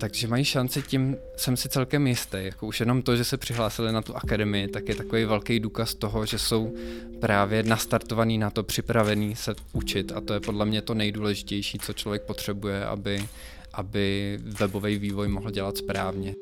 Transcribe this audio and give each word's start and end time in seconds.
Takže 0.00 0.28
mají 0.28 0.44
šanci, 0.44 0.82
tím 0.82 1.16
jsem 1.36 1.56
si 1.56 1.68
celkem 1.68 2.06
jistý. 2.06 2.38
Jako 2.40 2.66
už 2.66 2.80
jenom 2.80 3.02
to, 3.02 3.16
že 3.16 3.24
se 3.24 3.36
přihlásili 3.36 3.92
na 3.92 4.02
tu 4.02 4.16
akademii, 4.16 4.68
tak 4.68 4.88
je 4.88 4.94
takový 4.94 5.24
velký 5.24 5.60
důkaz 5.60 5.94
toho, 5.94 6.26
že 6.26 6.38
jsou 6.38 6.74
právě 7.20 7.62
nastartovaný 7.62 8.38
na 8.38 8.50
to, 8.50 8.62
připravený 8.62 9.36
se 9.36 9.54
učit. 9.72 10.12
A 10.12 10.20
to 10.20 10.34
je 10.34 10.40
podle 10.40 10.66
mě 10.66 10.82
to 10.82 10.94
nejdůležitější, 10.94 11.78
co 11.78 11.92
člověk 11.92 12.22
potřebuje, 12.22 12.84
aby, 12.84 13.24
aby 13.72 14.38
webový 14.42 14.98
vývoj 14.98 15.28
mohl 15.28 15.50
dělat 15.50 15.76
správně. 15.76 16.34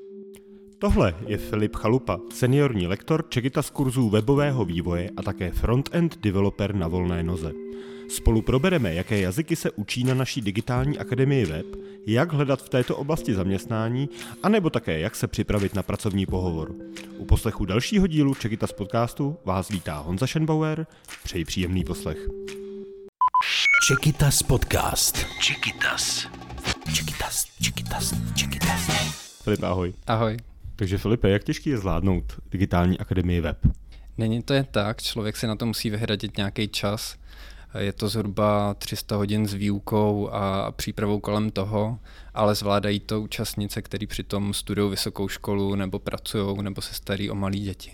Tohle 0.78 1.14
je 1.26 1.36
Filip 1.36 1.76
Chalupa, 1.76 2.18
seniorní 2.32 2.86
lektor 2.86 3.24
Čekita 3.28 3.62
z 3.62 3.70
kurzů 3.70 4.08
webového 4.08 4.64
vývoje 4.64 5.10
a 5.16 5.22
také 5.22 5.50
front-end 5.50 6.18
developer 6.20 6.74
na 6.74 6.88
volné 6.88 7.22
noze. 7.22 7.52
Spolu 8.08 8.42
probereme, 8.42 8.94
jaké 8.94 9.20
jazyky 9.20 9.56
se 9.56 9.70
učí 9.70 10.04
na 10.04 10.14
naší 10.14 10.40
digitální 10.40 10.98
akademii 10.98 11.46
web, 11.46 11.66
jak 12.06 12.32
hledat 12.32 12.62
v 12.62 12.68
této 12.68 12.96
oblasti 12.96 13.34
zaměstnání, 13.34 14.08
anebo 14.42 14.70
také 14.70 15.00
jak 15.00 15.16
se 15.16 15.26
připravit 15.26 15.74
na 15.74 15.82
pracovní 15.82 16.26
pohovor. 16.26 16.74
U 17.18 17.24
poslechu 17.24 17.64
dalšího 17.64 18.06
dílu 18.06 18.34
Čekitas 18.34 18.72
podcastu 18.72 19.36
vás 19.44 19.68
vítá 19.68 19.98
Honza 19.98 20.26
Schenbauer. 20.26 20.86
Přeji 21.24 21.44
příjemný 21.44 21.84
poslech. 21.84 22.18
Čekitas 23.88 24.42
podcast. 24.42 25.26
Čekitas. 25.40 26.26
Čekitas, 26.94 27.46
Čekitas, 27.62 28.14
Čekitas. 28.34 28.90
Filip, 29.42 29.62
ahoj. 29.62 29.94
Ahoj. 30.06 30.36
Takže 30.76 30.98
Filipe, 30.98 31.30
jak 31.30 31.44
těžký 31.44 31.70
je 31.70 31.78
zvládnout 31.78 32.24
digitální 32.50 32.98
akademii 32.98 33.40
web? 33.40 33.58
Není 34.18 34.42
to 34.42 34.54
jen 34.54 34.66
tak, 34.70 35.02
člověk 35.02 35.36
si 35.36 35.46
na 35.46 35.56
to 35.56 35.66
musí 35.66 35.90
vyhradit 35.90 36.36
nějaký 36.36 36.68
čas. 36.68 37.16
Je 37.78 37.92
to 37.92 38.08
zhruba 38.08 38.74
300 38.74 39.16
hodin 39.16 39.46
s 39.46 39.54
výukou 39.54 40.28
a 40.32 40.72
přípravou 40.72 41.20
kolem 41.20 41.50
toho, 41.50 41.98
ale 42.34 42.54
zvládají 42.54 43.00
to 43.00 43.22
účastnice, 43.22 43.82
který 43.82 44.06
přitom 44.06 44.54
studují 44.54 44.90
vysokou 44.90 45.28
školu 45.28 45.74
nebo 45.74 45.98
pracují 45.98 46.62
nebo 46.62 46.82
se 46.82 46.94
starí 46.94 47.30
o 47.30 47.34
malé 47.34 47.56
děti. 47.56 47.92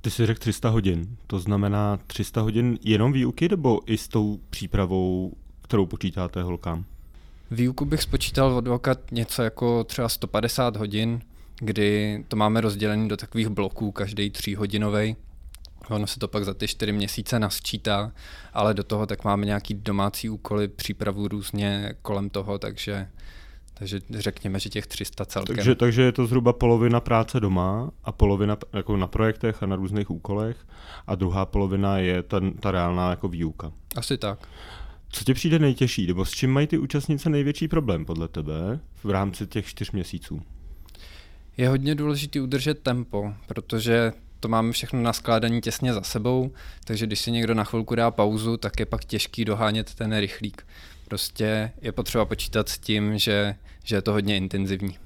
Ty 0.00 0.10
jsi 0.10 0.26
řekl 0.26 0.40
300 0.40 0.68
hodin, 0.68 1.16
to 1.26 1.38
znamená 1.38 1.98
300 2.06 2.40
hodin 2.40 2.78
jenom 2.82 3.12
výuky 3.12 3.48
nebo 3.48 3.80
i 3.86 3.98
s 3.98 4.08
tou 4.08 4.40
přípravou, 4.50 5.32
kterou 5.62 5.86
počítáte 5.86 6.42
holkám? 6.42 6.84
Výuku 7.50 7.84
bych 7.84 8.02
spočítal 8.02 8.52
od 8.52 8.68
oka 8.68 8.96
něco 9.10 9.42
jako 9.42 9.84
třeba 9.84 10.08
150 10.08 10.76
hodin, 10.76 11.20
kdy 11.58 12.24
to 12.28 12.36
máme 12.36 12.60
rozdělené 12.60 13.08
do 13.08 13.16
takových 13.16 13.48
bloků, 13.48 13.92
každý 13.92 14.30
tříhodinový. 14.30 15.16
Ono 15.90 16.06
se 16.06 16.18
to 16.18 16.28
pak 16.28 16.44
za 16.44 16.54
ty 16.54 16.68
čtyři 16.68 16.92
měsíce 16.92 17.38
nasčítá, 17.38 18.12
ale 18.52 18.74
do 18.74 18.84
toho 18.84 19.06
tak 19.06 19.24
máme 19.24 19.46
nějaký 19.46 19.74
domácí 19.74 20.28
úkoly, 20.28 20.68
přípravu 20.68 21.28
různě 21.28 21.94
kolem 22.02 22.30
toho, 22.30 22.58
takže 22.58 23.08
takže 23.78 24.00
řekněme, 24.10 24.58
že 24.60 24.68
těch 24.68 24.86
300 24.86 25.24
celkem. 25.24 25.56
Takže, 25.56 25.74
takže 25.74 26.02
je 26.02 26.12
to 26.12 26.26
zhruba 26.26 26.52
polovina 26.52 27.00
práce 27.00 27.40
doma 27.40 27.90
a 28.04 28.12
polovina 28.12 28.56
jako 28.72 28.96
na 28.96 29.06
projektech 29.06 29.62
a 29.62 29.66
na 29.66 29.76
různých 29.76 30.10
úkolech 30.10 30.56
a 31.06 31.14
druhá 31.14 31.46
polovina 31.46 31.98
je 31.98 32.22
ta, 32.22 32.40
ta 32.60 32.70
reálná 32.70 33.10
jako 33.10 33.28
výuka. 33.28 33.72
Asi 33.96 34.18
tak. 34.18 34.48
Co 35.08 35.24
tě 35.24 35.34
přijde 35.34 35.58
nejtěžší, 35.58 36.06
nebo 36.06 36.24
s 36.24 36.30
čím 36.30 36.50
mají 36.50 36.66
ty 36.66 36.78
účastnice 36.78 37.30
největší 37.30 37.68
problém 37.68 38.04
podle 38.04 38.28
tebe 38.28 38.80
v 39.04 39.10
rámci 39.10 39.46
těch 39.46 39.66
čtyř 39.66 39.90
měsíců? 39.90 40.42
Je 41.56 41.68
hodně 41.68 41.94
důležité 41.94 42.40
udržet 42.40 42.78
tempo, 42.78 43.34
protože 43.46 44.12
to 44.44 44.48
máme 44.48 44.72
všechno 44.72 45.02
na 45.02 45.12
skládání 45.12 45.60
těsně 45.60 45.92
za 45.92 46.02
sebou, 46.02 46.52
takže 46.84 47.06
když 47.06 47.20
si 47.20 47.30
někdo 47.30 47.54
na 47.54 47.64
chvilku 47.64 47.94
dá 47.94 48.10
pauzu, 48.10 48.56
tak 48.56 48.80
je 48.80 48.86
pak 48.86 49.04
těžký 49.04 49.44
dohánět 49.44 49.94
ten 49.94 50.18
rychlík. 50.18 50.66
Prostě 51.08 51.72
je 51.80 51.92
potřeba 51.92 52.24
počítat 52.24 52.68
s 52.68 52.78
tím, 52.78 53.18
že, 53.18 53.54
že 53.84 53.96
je 53.96 54.02
to 54.02 54.12
hodně 54.12 54.36
intenzivní. 54.36 54.98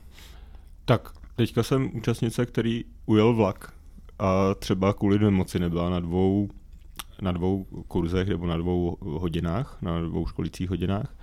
Tak, 0.84 1.11
teďka 1.36 1.62
jsem 1.62 1.91
účastnice, 1.94 2.47
který 2.47 2.84
ujel 3.06 3.34
vlak 3.34 3.72
a 4.19 4.55
třeba 4.55 4.92
kvůli 4.92 5.19
nemoci 5.19 5.59
nebyla 5.59 5.91
na 5.91 6.00
dvou, 6.00 6.48
na 7.21 7.32
dvou 7.32 7.65
kurzech 7.88 8.28
nebo 8.28 8.47
na 8.47 8.56
dvou 8.56 8.97
hodinách, 9.00 9.78
na 9.82 10.00
dvou 10.00 10.27
školicích 10.27 10.71
hodinách. 10.71 11.15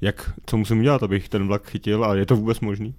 Jak, 0.00 0.32
co 0.46 0.56
musím 0.56 0.78
udělat, 0.78 1.02
abych 1.02 1.28
ten 1.28 1.46
vlak 1.46 1.66
chytil 1.66 2.04
a 2.04 2.14
je 2.14 2.26
to 2.26 2.36
vůbec 2.36 2.60
možný? 2.60 2.94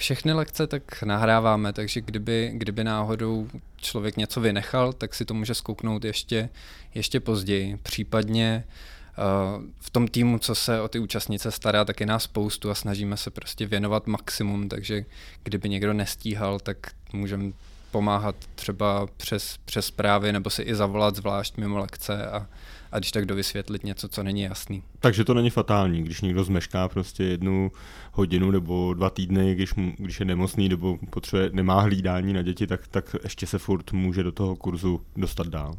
Všechny 0.00 0.32
lekce 0.32 0.66
tak 0.66 1.02
nahráváme, 1.02 1.72
takže 1.72 2.00
kdyby, 2.00 2.50
kdyby 2.54 2.84
náhodou 2.84 3.48
člověk 3.76 4.16
něco 4.16 4.40
vynechal, 4.40 4.92
tak 4.92 5.14
si 5.14 5.24
to 5.24 5.34
může 5.34 5.54
zkouknout 5.54 6.04
ještě, 6.04 6.48
ještě 6.94 7.20
později. 7.20 7.76
Případně 7.82 8.64
uh, 8.66 9.64
v 9.80 9.90
tom 9.90 10.08
týmu, 10.08 10.38
co 10.38 10.54
se 10.54 10.80
o 10.80 10.88
ty 10.88 10.98
účastnice 10.98 11.50
stará, 11.50 11.84
tak 11.84 12.00
je 12.00 12.06
nás 12.06 12.22
spoustu 12.22 12.70
a 12.70 12.74
snažíme 12.74 13.16
se 13.16 13.30
prostě 13.30 13.66
věnovat 13.66 14.06
maximum, 14.06 14.68
takže 14.68 15.04
kdyby 15.42 15.68
někdo 15.68 15.92
nestíhal, 15.92 16.60
tak 16.60 16.76
můžeme 17.12 17.52
pomáhat 17.90 18.36
třeba 18.54 19.06
přes, 19.16 19.58
přes 19.64 19.86
zprávy 19.86 20.32
nebo 20.32 20.50
si 20.50 20.62
i 20.62 20.74
zavolat 20.74 21.16
zvlášť 21.16 21.56
mimo 21.56 21.78
lekce 21.78 22.26
a, 22.26 22.46
a 22.92 22.98
když 22.98 23.12
tak 23.12 23.26
dovysvětlit 23.26 23.84
něco, 23.84 24.08
co 24.08 24.22
není 24.22 24.42
jasný. 24.42 24.82
Takže 25.00 25.24
to 25.24 25.34
není 25.34 25.50
fatální, 25.50 26.02
když 26.02 26.20
někdo 26.20 26.44
zmešká 26.44 26.88
prostě 26.88 27.24
jednu 27.24 27.72
hodinu 28.12 28.50
nebo 28.50 28.94
dva 28.94 29.10
týdny, 29.10 29.54
když, 29.54 29.72
když 29.96 30.20
je 30.20 30.26
nemocný 30.26 30.68
nebo 30.68 30.98
potřebuje, 31.10 31.50
nemá 31.52 31.80
hlídání 31.80 32.32
na 32.32 32.42
děti, 32.42 32.66
tak, 32.66 32.88
tak 32.88 33.16
ještě 33.22 33.46
se 33.46 33.58
furt 33.58 33.92
může 33.92 34.22
do 34.22 34.32
toho 34.32 34.56
kurzu 34.56 35.00
dostat 35.16 35.46
dál. 35.46 35.74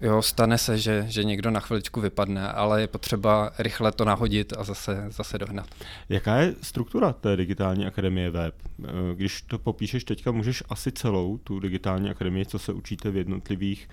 Jo, 0.00 0.22
stane 0.22 0.58
se, 0.58 0.78
že, 0.78 1.04
že 1.08 1.24
někdo 1.24 1.50
na 1.50 1.60
chviličku 1.60 2.00
vypadne, 2.00 2.48
ale 2.48 2.80
je 2.80 2.86
potřeba 2.86 3.52
rychle 3.58 3.92
to 3.92 4.04
nahodit 4.04 4.52
a 4.58 4.64
zase, 4.64 5.04
zase 5.08 5.38
dohnat. 5.38 5.66
Jaká 6.08 6.36
je 6.36 6.54
struktura 6.62 7.12
té 7.12 7.36
digitální 7.36 7.86
akademie 7.86 8.30
web? 8.30 8.54
Eh, 8.84 8.88
když 9.14 9.42
to 9.42 9.58
popíšeš 9.58 10.04
teďka, 10.04 10.32
můžeš 10.32 10.62
asi 10.68 10.92
celou 10.92 11.38
tu 11.38 11.60
digitální 11.60 12.10
akademii, 12.10 12.46
co 12.46 12.58
se 12.58 12.72
učíte 12.72 13.10
v 13.10 13.16
jednotlivých 13.16 13.88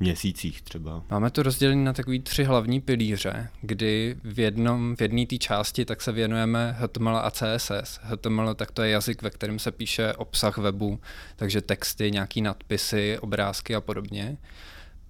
měsících 0.00 0.62
třeba? 0.62 1.02
Máme 1.10 1.30
to 1.30 1.42
rozdělené 1.42 1.84
na 1.84 1.92
takový 1.92 2.20
tři 2.20 2.44
hlavní 2.44 2.80
pilíře, 2.80 3.48
kdy 3.60 4.16
v 4.24 4.40
jednom, 4.40 4.96
v 4.96 5.00
jedné 5.00 5.26
té 5.26 5.38
části 5.38 5.84
tak 5.84 6.02
se 6.02 6.12
věnujeme 6.12 6.76
HTML 6.78 7.16
a 7.16 7.30
CSS. 7.30 8.00
HTML 8.02 8.54
tak 8.54 8.70
to 8.70 8.82
je 8.82 8.90
jazyk, 8.90 9.22
ve 9.22 9.30
kterém 9.30 9.58
se 9.58 9.70
píše 9.70 10.12
obsah 10.12 10.58
webu, 10.58 11.00
takže 11.36 11.60
texty, 11.60 12.10
nějaký 12.10 12.42
nadpisy, 12.42 13.18
obrázky 13.18 13.74
a 13.74 13.80
podobně. 13.80 14.36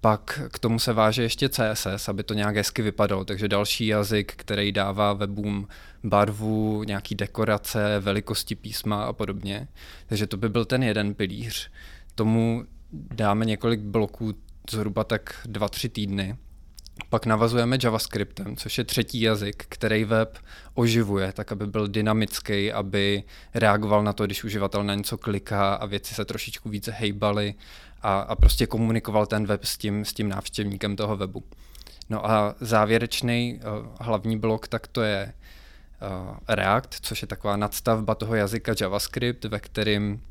Pak 0.03 0.39
k 0.51 0.59
tomu 0.59 0.79
se 0.79 0.93
váže 0.93 1.23
ještě 1.23 1.49
CSS, 1.49 2.09
aby 2.09 2.23
to 2.23 2.33
nějak 2.33 2.55
hezky 2.55 2.81
vypadalo, 2.81 3.25
takže 3.25 3.47
další 3.47 3.87
jazyk, 3.87 4.33
který 4.35 4.71
dává 4.71 5.13
webům 5.13 5.67
barvu, 6.03 6.83
nějaký 6.83 7.15
dekorace, 7.15 7.99
velikosti 7.99 8.55
písma 8.55 9.03
a 9.03 9.13
podobně. 9.13 9.67
Takže 10.07 10.27
to 10.27 10.37
by 10.37 10.49
byl 10.49 10.65
ten 10.65 10.83
jeden 10.83 11.13
pilíř. 11.13 11.71
Tomu 12.15 12.65
dáme 12.91 13.45
několik 13.45 13.79
bloků, 13.79 14.33
zhruba 14.71 15.03
tak 15.03 15.41
dva, 15.45 15.69
tři 15.69 15.89
týdny. 15.89 16.37
Pak 17.13 17.25
navazujeme 17.25 17.77
JavaScriptem, 17.83 18.55
což 18.55 18.77
je 18.77 18.83
třetí 18.83 19.21
jazyk, 19.21 19.65
který 19.69 20.03
web 20.03 20.37
oživuje, 20.73 21.31
tak 21.31 21.51
aby 21.51 21.67
byl 21.67 21.87
dynamický, 21.87 22.71
aby 22.71 23.23
reagoval 23.53 24.03
na 24.03 24.13
to, 24.13 24.25
když 24.25 24.43
uživatel 24.43 24.83
na 24.83 24.95
něco 24.95 25.17
kliká 25.17 25.73
a 25.73 25.85
věci 25.85 26.13
se 26.13 26.25
trošičku 26.25 26.69
více 26.69 26.91
hejbaly 26.91 27.53
a, 28.01 28.19
a 28.19 28.35
prostě 28.35 28.67
komunikoval 28.67 29.25
ten 29.25 29.45
web 29.45 29.65
s 29.65 29.77
tím, 29.77 30.05
s 30.05 30.13
tím 30.13 30.29
návštěvníkem 30.29 30.95
toho 30.95 31.17
webu. 31.17 31.43
No 32.09 32.31
a 32.31 32.55
závěrečný 32.59 33.59
uh, 33.59 33.87
hlavní 33.99 34.39
blok, 34.39 34.67
tak 34.67 34.87
to 34.87 35.01
je 35.01 35.33
uh, 36.01 36.37
React, 36.47 36.93
což 37.01 37.21
je 37.21 37.27
taková 37.27 37.57
nadstavba 37.57 38.15
toho 38.15 38.35
jazyka 38.35 38.73
JavaScript, 38.81 39.45
ve 39.45 39.59
kterým 39.59 40.21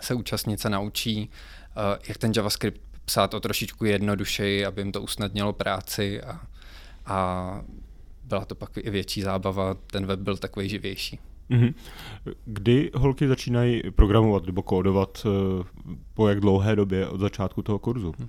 se 0.00 0.14
účastnice 0.14 0.70
naučí, 0.70 1.30
uh, 1.76 1.82
jak 2.08 2.18
ten 2.18 2.32
JavaScript 2.36 2.80
psát 3.06 3.34
o 3.34 3.40
trošičku 3.40 3.84
jednodušeji, 3.84 4.66
aby 4.66 4.80
jim 4.80 4.92
to 4.92 5.02
usnadnilo 5.02 5.52
práci 5.52 6.22
a, 6.22 6.40
a 7.06 7.60
byla 8.24 8.44
to 8.44 8.54
pak 8.54 8.70
i 8.76 8.90
větší 8.90 9.22
zábava, 9.22 9.74
ten 9.74 10.06
web 10.06 10.20
byl 10.20 10.36
takový 10.36 10.68
živější. 10.68 11.18
Mm-hmm. 11.50 11.74
Kdy 12.44 12.90
holky 12.94 13.28
začínají 13.28 13.82
programovat 13.90 14.46
nebo 14.46 14.62
kódovat 14.62 15.26
eh, 15.26 15.64
po 16.14 16.28
jak 16.28 16.40
dlouhé 16.40 16.76
době 16.76 17.08
od 17.08 17.20
začátku 17.20 17.62
toho 17.62 17.78
kurzu? 17.78 18.14
Hm. 18.18 18.28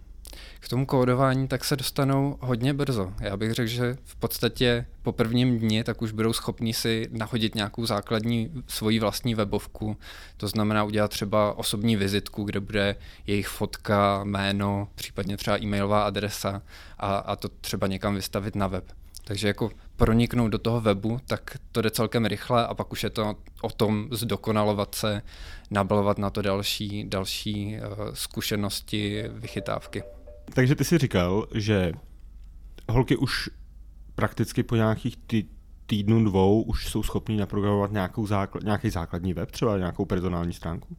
K 0.60 0.70
tomu 0.70 0.86
kódování 0.86 1.48
tak 1.48 1.66
se 1.66 1.76
dostanou 1.76 2.38
hodně 2.40 2.74
brzo. 2.74 3.14
Já 3.22 3.38
bych 3.38 3.54
řekl, 3.54 3.68
že 3.68 3.98
v 4.04 4.16
podstatě 4.16 4.86
po 5.04 5.12
prvním 5.12 5.60
dni 5.60 5.84
tak 5.84 6.02
už 6.02 6.12
budou 6.12 6.34
schopni 6.34 6.74
si 6.74 7.10
nahodit 7.12 7.56
nějakou 7.56 7.86
základní 7.86 8.64
svoji 8.68 9.00
vlastní 9.00 9.36
webovku. 9.36 9.98
To 10.38 10.48
znamená 10.48 10.84
udělat 10.84 11.12
třeba 11.12 11.58
osobní 11.58 11.96
vizitku, 11.96 12.44
kde 12.44 12.60
bude 12.60 12.96
jejich 13.28 13.48
fotka, 13.48 14.24
jméno, 14.24 14.88
případně 14.96 15.38
třeba 15.38 15.62
e-mailová 15.64 16.04
adresa 16.04 16.62
a, 16.98 17.16
a 17.18 17.36
to 17.36 17.50
třeba 17.50 17.88
někam 17.88 18.16
vystavit 18.16 18.56
na 18.56 18.68
web. 18.68 18.86
Takže 19.24 19.48
jako 19.48 19.72
proniknout 19.96 20.52
do 20.52 20.58
toho 20.58 20.82
webu, 20.82 21.20
tak 21.28 21.58
to 21.72 21.82
jde 21.82 21.92
celkem 21.92 22.26
rychle 22.26 22.68
a 22.68 22.74
pak 22.74 22.92
už 22.92 23.04
je 23.04 23.10
to 23.10 23.36
o 23.62 23.70
tom 23.70 24.08
zdokonalovat 24.12 24.96
se, 24.96 25.22
nabalovat 25.72 26.18
na 26.18 26.30
to 26.30 26.42
další, 26.42 27.04
další 27.04 27.78
uh, 27.78 28.14
zkušenosti, 28.14 29.24
vychytávky. 29.30 30.04
Takže 30.54 30.76
ty 30.76 30.84
si 30.84 30.98
říkal, 30.98 31.48
že 31.54 31.92
holky 32.90 33.18
už 33.18 33.50
prakticky 34.16 34.64
po 34.64 34.76
nějakých 34.76 35.18
ty 35.28 35.46
týdnu, 35.86 36.24
dvou 36.24 36.62
už 36.62 36.88
jsou 36.88 37.04
schopní 37.04 37.38
naprogramovat 37.38 37.92
nějakou 37.92 38.28
základ, 38.28 38.64
nějaký 38.64 38.90
základní 38.90 39.34
web, 39.34 39.52
třeba 39.52 39.78
nějakou 39.78 40.06
personální 40.06 40.54
stránku? 40.54 40.98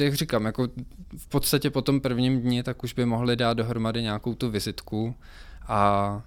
Jak 0.00 0.14
říkám, 0.14 0.44
jako 0.44 0.68
v 1.16 1.26
podstatě 1.28 1.70
po 1.70 1.82
tom 1.82 2.00
prvním 2.00 2.40
dni 2.40 2.62
tak 2.62 2.84
už 2.84 2.92
by 2.92 3.06
mohli 3.06 3.36
dát 3.36 3.54
dohromady 3.54 4.02
nějakou 4.02 4.34
tu 4.34 4.50
vizitku 4.50 5.14
a 5.68 6.22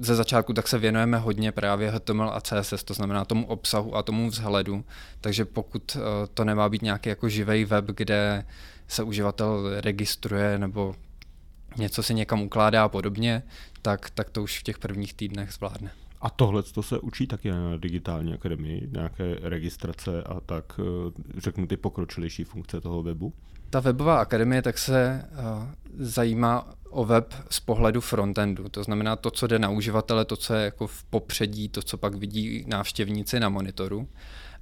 ze 0.00 0.14
začátku 0.14 0.52
tak 0.52 0.68
se 0.68 0.78
věnujeme 0.78 1.18
hodně 1.18 1.52
právě 1.52 1.90
HTML 1.90 2.30
a 2.34 2.40
CSS, 2.40 2.84
to 2.84 2.94
znamená 2.94 3.24
tomu 3.24 3.46
obsahu 3.46 3.96
a 3.96 4.02
tomu 4.02 4.30
vzhledu, 4.30 4.84
takže 5.20 5.44
pokud 5.44 5.96
eh, 5.96 6.00
to 6.34 6.44
nemá 6.44 6.68
být 6.68 6.82
nějaký 6.82 7.08
jako 7.08 7.28
živý 7.28 7.64
web, 7.64 7.84
kde 7.84 8.44
se 8.88 9.02
uživatel 9.02 9.80
registruje 9.80 10.58
nebo 10.58 10.94
něco 11.78 12.02
si 12.02 12.14
někam 12.14 12.42
ukládá 12.42 12.84
a 12.84 12.88
podobně, 12.88 13.42
tak, 13.82 14.10
tak 14.10 14.30
to 14.30 14.42
už 14.42 14.58
v 14.58 14.62
těch 14.62 14.78
prvních 14.78 15.14
týdnech 15.14 15.52
zvládne. 15.52 15.90
A 16.20 16.30
tohle 16.30 16.62
to 16.62 16.82
se 16.82 16.98
učí 16.98 17.26
taky 17.26 17.50
na 17.50 17.76
digitální 17.76 18.34
akademii, 18.34 18.88
nějaké 18.92 19.36
registrace 19.42 20.22
a 20.22 20.40
tak 20.40 20.80
eh, 20.80 21.12
řeknu 21.40 21.66
ty 21.66 21.76
pokročilejší 21.76 22.44
funkce 22.44 22.80
toho 22.80 23.02
webu? 23.02 23.32
Ta 23.70 23.80
webová 23.80 24.20
akademie 24.20 24.62
tak 24.62 24.78
se 24.78 25.28
uh, 25.32 25.66
zajímá 25.98 26.74
o 26.90 27.04
web 27.04 27.34
z 27.50 27.60
pohledu 27.60 28.00
frontendu. 28.00 28.68
To 28.68 28.84
znamená 28.84 29.16
to, 29.16 29.30
co 29.30 29.46
jde 29.46 29.58
na 29.58 29.70
uživatele, 29.70 30.24
to, 30.24 30.36
co 30.36 30.54
je 30.54 30.64
jako 30.64 30.86
v 30.86 31.04
popředí, 31.04 31.68
to, 31.68 31.82
co 31.82 31.96
pak 31.96 32.14
vidí 32.14 32.64
návštěvníci 32.68 33.40
na 33.40 33.48
monitoru. 33.48 34.08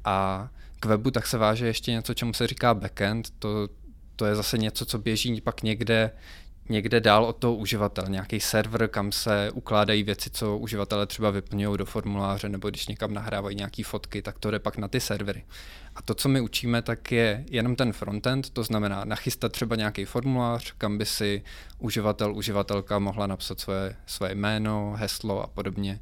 A 0.05 0.49
k 0.81 0.87
webu 0.87 1.11
tak 1.11 1.27
se 1.27 1.39
váže 1.39 1.67
ještě 1.67 1.93
něco, 1.93 2.15
čemu 2.15 2.35
se 2.35 2.47
říká 2.47 2.75
backend. 2.75 3.31
To, 3.39 3.69
to 4.17 4.27
je 4.27 4.35
zase 4.35 4.59
něco, 4.59 4.87
co 4.87 4.99
běží 4.99 5.41
pak 5.41 5.63
někde 5.63 6.11
někde 6.69 7.01
dál 7.01 7.25
od 7.25 7.37
toho 7.37 7.55
uživatele, 7.55 8.11
nějaký 8.11 8.41
server, 8.41 8.89
kam 8.89 9.13
se 9.13 9.51
ukládají 9.51 10.03
věci, 10.03 10.31
co 10.31 10.59
uživatelé 10.59 11.07
třeba 11.07 11.31
vyplňují 11.31 11.79
do 11.79 11.85
formuláře, 11.85 12.49
nebo 12.49 12.71
když 12.71 12.89
někam 12.89 13.15
nahrávají 13.15 13.57
nějaké 13.57 13.85
fotky, 13.85 14.23
tak 14.23 14.39
to 14.39 14.51
jde 14.51 14.59
pak 14.59 14.77
na 14.77 14.89
ty 14.89 15.01
servery. 15.01 15.45
A 15.95 16.03
to, 16.03 16.15
co 16.15 16.29
my 16.29 16.41
učíme, 16.41 16.83
tak 16.83 17.13
je 17.13 17.45
jenom 17.51 17.77
ten 17.77 17.93
frontend, 17.93 18.51
to 18.51 18.63
znamená 18.63 19.05
nachystat 19.05 19.53
třeba 19.53 19.77
nějaký 19.77 20.05
formulář, 20.05 20.73
kam 20.79 20.99
by 20.99 21.07
si 21.07 21.43
uživatel, 21.79 22.35
uživatelka 22.35 22.99
mohla 22.99 23.27
napsat 23.27 23.61
svoje, 23.61 23.97
své 24.07 24.35
jméno, 24.35 24.95
heslo 24.97 25.43
a 25.43 25.47
podobně. 25.47 26.01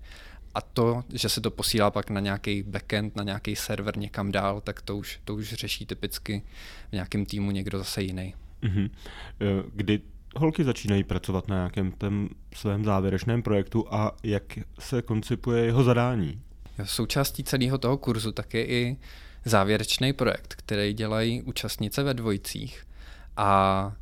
A 0.55 0.61
to, 0.61 1.05
že 1.13 1.29
se 1.29 1.41
to 1.41 1.51
posílá 1.51 1.91
pak 1.91 2.11
na 2.11 2.21
nějaký 2.21 2.63
backend, 2.63 3.17
na 3.17 3.23
nějaký 3.25 3.57
server 3.57 3.99
někam 3.99 4.33
dál, 4.33 4.61
tak 4.61 4.83
to 4.83 4.97
už, 4.97 5.21
to 5.25 5.35
už 5.35 5.53
řeší 5.53 5.87
typicky 5.87 6.43
v 6.89 6.93
nějakém 6.93 7.27
týmu 7.27 7.51
někdo 7.51 7.79
zase 7.79 8.03
jiný. 8.03 8.35
Mm-hmm. 8.63 8.91
Kdy 9.75 10.01
holky 10.37 10.65
začínají 10.65 11.05
pracovat 11.05 11.49
na 11.49 11.57
nějakém 11.57 11.93
tom 11.93 12.29
svém 12.55 12.85
závěrečném 12.85 13.43
projektu 13.43 13.87
a 13.95 14.13
jak 14.23 14.43
se 14.79 15.03
koncipuje 15.03 15.65
jeho 15.65 15.85
zadání? 15.85 16.41
Součástí 16.85 17.45
celého 17.45 17.79
toho 17.79 17.99
kurzu 17.99 18.33
tak 18.33 18.55
je 18.55 18.67
i 18.67 18.97
závěrečný 19.45 20.13
projekt, 20.13 20.55
který 20.55 20.93
dělají 20.93 21.43
účastnice 21.43 22.03
ve 22.03 22.15
dvojicích. 22.15 22.85
A 23.37 23.93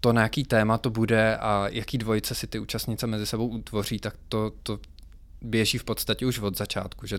to, 0.00 0.12
na 0.12 0.22
jaký 0.22 0.44
téma 0.44 0.78
to 0.78 0.90
bude 0.90 1.36
a 1.36 1.68
jaký 1.68 1.98
dvojice 1.98 2.34
si 2.34 2.46
ty 2.46 2.58
účastnice 2.58 3.06
mezi 3.06 3.26
sebou 3.26 3.48
utvoří, 3.48 3.98
tak 3.98 4.14
to, 4.28 4.52
to 4.62 4.80
běží 5.42 5.78
v 5.78 5.84
podstatě 5.84 6.26
už 6.26 6.38
od 6.38 6.58
začátku, 6.58 7.06
že 7.06 7.18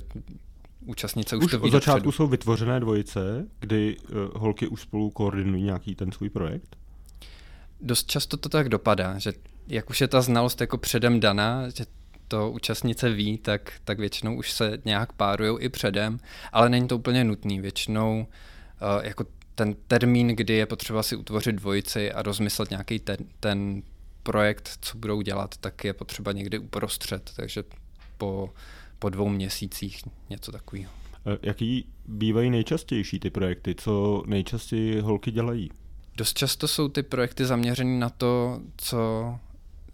účastnice 0.86 1.36
už, 1.36 1.46
už 1.46 1.52
to 1.52 1.60
ví 1.60 1.64
Od 1.64 1.72
začátku 1.72 1.98
dopředu. 1.98 2.12
jsou 2.12 2.28
vytvořené 2.28 2.80
dvojice, 2.80 3.48
kdy 3.60 3.98
uh, 3.98 4.42
holky 4.42 4.68
už 4.68 4.82
spolu 4.82 5.10
koordinují 5.10 5.64
nějaký 5.64 5.96
ten 5.96 6.12
svůj 6.12 6.30
projekt? 6.30 6.76
Dost 7.82 8.12
často 8.12 8.38
to 8.38 8.50
tak 8.50 8.70
dopadá, 8.70 9.20
že 9.20 9.34
jak 9.68 9.90
už 9.90 10.02
je 10.02 10.08
ta 10.08 10.22
znalost 10.22 10.62
jako 10.62 10.78
předem 10.78 11.20
daná, 11.20 11.70
že 11.70 11.86
to 12.28 12.52
účastnice 12.52 13.10
ví, 13.10 13.38
tak, 13.38 13.74
tak 13.84 14.00
většinou 14.00 14.36
už 14.36 14.52
se 14.52 14.78
nějak 14.86 15.14
párují 15.14 15.58
i 15.60 15.70
předem, 15.70 16.20
ale 16.52 16.70
není 16.70 16.88
to 16.88 16.96
úplně 16.96 17.24
nutný. 17.24 17.60
Většinou 17.60 18.20
uh, 18.20 19.06
jako 19.06 19.26
ten 19.56 19.76
termín, 19.88 20.28
kdy 20.28 20.54
je 20.54 20.66
potřeba 20.66 21.04
si 21.04 21.16
utvořit 21.16 21.56
dvojici 21.56 22.12
a 22.12 22.22
rozmyslet 22.22 22.70
nějaký 22.70 23.00
ten, 23.00 23.18
ten 23.40 23.82
projekt, 24.24 24.70
co 24.82 24.98
budou 24.98 25.22
dělat, 25.22 25.58
tak 25.58 25.84
je 25.84 25.94
potřeba 25.94 26.32
někdy 26.32 26.60
uprostřed, 26.60 27.32
takže 27.36 27.64
po, 28.18 28.54
po 29.00 29.10
dvou 29.10 29.30
měsících 29.30 30.02
něco 30.30 30.52
takového. 30.52 30.92
Eh, 31.28 31.38
jaký 31.42 31.86
bývají 32.06 32.50
nejčastější 32.50 33.20
ty 33.20 33.30
projekty? 33.30 33.76
Co 33.76 34.24
nejčastěji 34.28 35.02
holky 35.02 35.32
dělají? 35.32 35.70
Dost 36.20 36.38
často 36.38 36.68
jsou 36.68 36.88
ty 36.88 37.04
projekty 37.04 37.46
zaměřené 37.46 38.00
na 38.00 38.10
to, 38.10 38.60
co 38.78 39.30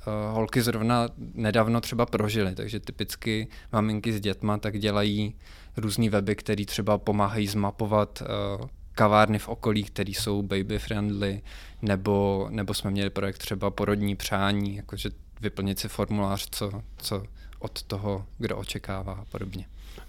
uh, 0.08 0.36
holky 0.36 0.62
zrovna 0.62 1.08
nedávno 1.34 1.82
třeba 1.82 2.06
prožily, 2.06 2.56
takže 2.56 2.80
typicky 2.80 3.48
maminky 3.74 4.14
s 4.14 4.22
dětma 4.22 4.58
tak 4.58 4.80
dělají 4.80 5.36
různé 5.78 6.10
weby, 6.10 6.36
které 6.36 6.66
třeba 6.66 6.98
pomáhají 6.98 7.48
zmapovat 7.48 8.24
uh, 8.62 8.68
kavárny 8.92 9.40
v 9.40 9.50
okolí, 9.50 9.84
které 9.84 10.12
jsou 10.12 10.42
baby 10.42 10.80
friendly, 10.80 11.42
nebo, 11.82 12.48
nebo 12.50 12.74
jsme 12.74 12.92
měli 12.92 13.10
projekt 13.10 13.38
třeba 13.38 13.70
porodní 13.70 14.16
přání, 14.16 14.76
jakože 14.76 15.10
vyplnit 15.42 15.80
si 15.80 15.88
formulář, 15.88 16.48
co, 16.52 16.82
co 16.98 17.24
od 17.60 17.84
toho, 17.84 18.26
kdo 18.38 18.58
očekává 18.58 19.14
a 19.14 19.26
podobně. 19.26 19.66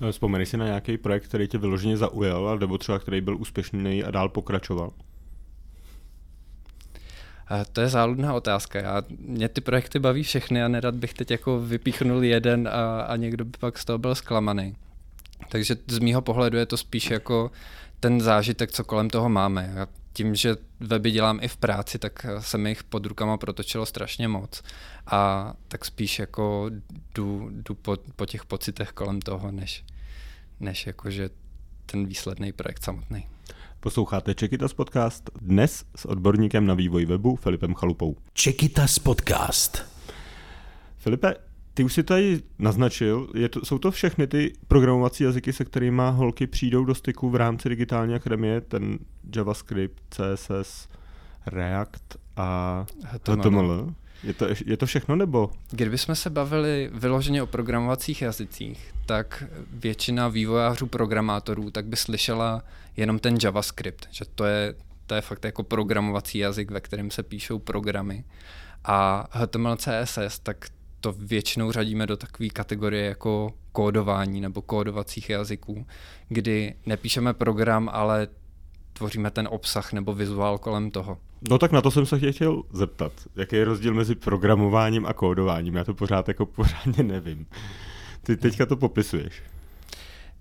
Eh, 0.08 0.12
vzpomeneš 0.12 0.48
si 0.48 0.56
na 0.56 0.66
nějaký 0.66 0.98
projekt, 0.98 1.24
který 1.24 1.48
tě 1.48 1.58
vyloženě 1.58 1.96
zaujal, 1.96 2.58
nebo 2.58 2.78
třeba 2.78 2.98
který 2.98 3.20
byl 3.20 3.36
úspěšný 3.36 4.04
a 4.04 4.10
dál 4.10 4.28
pokračoval? 4.28 4.92
To 7.72 7.80
je 7.80 7.88
záludná 7.88 8.34
otázka. 8.34 8.78
Já, 8.78 9.02
mě 9.18 9.48
ty 9.48 9.60
projekty 9.60 9.98
baví 9.98 10.22
všechny 10.22 10.62
a 10.62 10.68
nerad 10.68 10.94
bych 10.94 11.14
teď 11.14 11.30
jako 11.30 11.60
vypíchnul 11.60 12.24
jeden 12.24 12.68
a, 12.68 13.00
a 13.00 13.16
někdo 13.16 13.44
by 13.44 13.58
pak 13.60 13.78
z 13.78 13.84
toho 13.84 13.98
byl 13.98 14.14
zklamaný. 14.14 14.76
Takže 15.48 15.76
z 15.86 15.98
mýho 15.98 16.22
pohledu 16.22 16.58
je 16.58 16.66
to 16.66 16.76
spíš 16.76 17.10
jako 17.10 17.50
ten 18.00 18.20
zážitek, 18.20 18.72
co 18.72 18.84
kolem 18.84 19.10
toho 19.10 19.28
máme. 19.28 19.72
Já 19.74 19.86
tím, 20.12 20.34
že 20.34 20.56
weby 20.80 21.10
dělám 21.10 21.38
i 21.42 21.48
v 21.48 21.56
práci, 21.56 21.98
tak 21.98 22.26
se 22.38 22.58
mi 22.58 22.68
jich 22.68 22.84
pod 22.84 23.06
rukama 23.06 23.36
protočilo 23.36 23.86
strašně 23.86 24.28
moc. 24.28 24.62
A 25.06 25.52
tak 25.68 25.84
spíš 25.84 26.18
jako 26.18 26.70
jdu, 27.14 27.48
jdu 27.50 27.74
po, 27.74 27.96
po 28.16 28.26
těch 28.26 28.44
pocitech 28.44 28.92
kolem 28.92 29.20
toho, 29.20 29.52
než, 29.52 29.84
než 30.60 30.86
jako, 30.86 31.10
že 31.10 31.30
ten 31.86 32.06
výsledný 32.06 32.52
projekt 32.52 32.84
samotný. 32.84 33.26
Posloucháte 33.80 34.34
Čekitas 34.34 34.74
podcast 34.74 35.30
dnes 35.40 35.84
s 35.96 36.04
odborníkem 36.04 36.66
na 36.66 36.74
vývoj 36.74 37.06
webu 37.06 37.36
Filipem 37.36 37.74
Chalupou. 37.74 38.16
Čekitas 38.32 38.98
podcast. 38.98 39.82
Filipe, 40.96 41.34
ty 41.74 41.84
už 41.84 41.92
si 41.92 42.02
tady 42.02 42.42
naznačil, 42.58 43.28
je 43.34 43.48
to, 43.48 43.64
jsou 43.64 43.78
to 43.78 43.90
všechny 43.90 44.26
ty 44.26 44.52
programovací 44.68 45.24
jazyky, 45.24 45.52
se 45.52 45.64
kterými 45.64 46.02
holky 46.10 46.46
přijdou 46.46 46.84
do 46.84 46.94
styku 46.94 47.30
v 47.30 47.34
rámci 47.36 47.68
digitální 47.68 48.14
akademie, 48.14 48.60
ten 48.60 48.98
JavaScript, 49.36 50.02
CSS, 50.10 50.88
React 51.46 52.16
a 52.36 52.86
HTML. 53.04 53.94
Je 54.24 54.34
to, 54.34 54.46
je 54.66 54.76
to 54.76 54.86
všechno 54.86 55.16
nebo? 55.16 55.50
Kdybychom 55.70 56.14
se 56.14 56.30
bavili 56.30 56.90
vyloženě 56.92 57.42
o 57.42 57.46
programovacích 57.46 58.22
jazycích, 58.22 58.94
tak 59.06 59.44
většina 59.72 60.28
vývojářů, 60.28 60.86
programátorů, 60.86 61.70
tak 61.70 61.86
by 61.86 61.96
slyšela 61.96 62.62
jenom 62.96 63.18
ten 63.18 63.38
JavaScript, 63.42 64.08
že 64.10 64.24
to 64.34 64.44
je, 64.44 64.74
to 65.06 65.14
je 65.14 65.20
fakt 65.20 65.44
jako 65.44 65.62
programovací 65.62 66.38
jazyk, 66.38 66.70
ve 66.70 66.80
kterém 66.80 67.10
se 67.10 67.22
píšou 67.22 67.58
programy. 67.58 68.24
A 68.84 69.28
HTML, 69.30 69.76
CSS, 69.76 70.38
tak 70.42 70.66
to 71.00 71.12
většinou 71.12 71.72
řadíme 71.72 72.06
do 72.06 72.16
takové 72.16 72.48
kategorie 72.48 73.04
jako 73.04 73.52
kódování 73.72 74.40
nebo 74.40 74.62
kódovacích 74.62 75.30
jazyků, 75.30 75.86
kdy 76.28 76.74
nepíšeme 76.86 77.34
program, 77.34 77.90
ale 77.92 78.28
tvoříme 78.92 79.30
ten 79.30 79.48
obsah 79.50 79.92
nebo 79.92 80.14
vizuál 80.14 80.58
kolem 80.58 80.90
toho. 80.90 81.18
No 81.50 81.58
tak 81.58 81.72
na 81.72 81.80
to 81.80 81.90
jsem 81.90 82.06
se 82.06 82.32
chtěl 82.32 82.62
zeptat. 82.72 83.12
Jaký 83.36 83.56
je 83.56 83.64
rozdíl 83.64 83.94
mezi 83.94 84.14
programováním 84.14 85.06
a 85.06 85.12
kódováním? 85.12 85.74
Já 85.74 85.84
to 85.84 85.94
pořád 85.94 86.28
jako 86.28 86.46
pořádně 86.46 87.04
nevím. 87.04 87.46
Ty 88.22 88.36
teďka 88.36 88.66
to 88.66 88.76
popisuješ. 88.76 89.42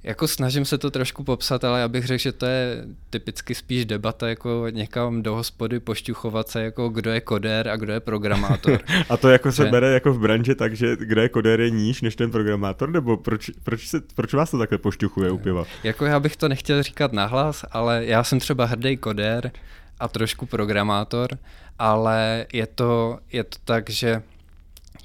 Jako 0.03 0.27
snažím 0.27 0.65
se 0.65 0.77
to 0.77 0.91
trošku 0.91 1.23
popsat, 1.23 1.63
ale 1.63 1.79
já 1.79 1.87
bych 1.87 2.05
řekl, 2.05 2.21
že 2.21 2.31
to 2.31 2.45
je 2.45 2.85
typicky 3.09 3.55
spíš 3.55 3.85
debata 3.85 4.29
jako 4.29 4.65
někam 4.69 5.23
do 5.23 5.35
hospody 5.35 5.79
pošťuchovat 5.79 6.47
se, 6.49 6.63
jako 6.63 6.89
kdo 6.89 7.11
je 7.11 7.21
kodér 7.21 7.69
a 7.69 7.75
kdo 7.75 7.93
je 7.93 7.99
programátor. 7.99 8.79
a 9.09 9.17
to 9.17 9.29
jako 9.29 9.51
že... 9.51 9.55
se 9.55 9.65
bere 9.65 9.93
jako 9.93 10.13
v 10.13 10.19
branži 10.19 10.55
tak, 10.55 10.75
že 10.75 10.95
kdo 10.95 11.21
je 11.21 11.29
kodér 11.29 11.61
je 11.61 11.69
níž 11.69 12.01
než 12.01 12.15
ten 12.15 12.31
programátor, 12.31 12.89
nebo 12.89 13.17
proč, 13.17 13.51
proč, 13.63 13.87
se, 13.87 14.01
proč 14.15 14.33
vás 14.33 14.51
to 14.51 14.57
takhle 14.57 14.77
pošťuchuje 14.77 15.31
u 15.31 15.37
piva? 15.37 15.63
Jako 15.83 16.05
já 16.05 16.19
bych 16.19 16.37
to 16.37 16.47
nechtěl 16.49 16.83
říkat 16.83 17.13
nahlas, 17.13 17.65
ale 17.71 18.05
já 18.05 18.23
jsem 18.23 18.39
třeba 18.39 18.65
hrdý 18.65 18.97
kodér 18.97 19.51
a 19.99 20.07
trošku 20.07 20.45
programátor, 20.45 21.37
ale 21.79 22.45
je 22.53 22.67
to, 22.67 23.19
je 23.31 23.43
to 23.43 23.57
tak, 23.65 23.89
že 23.89 24.23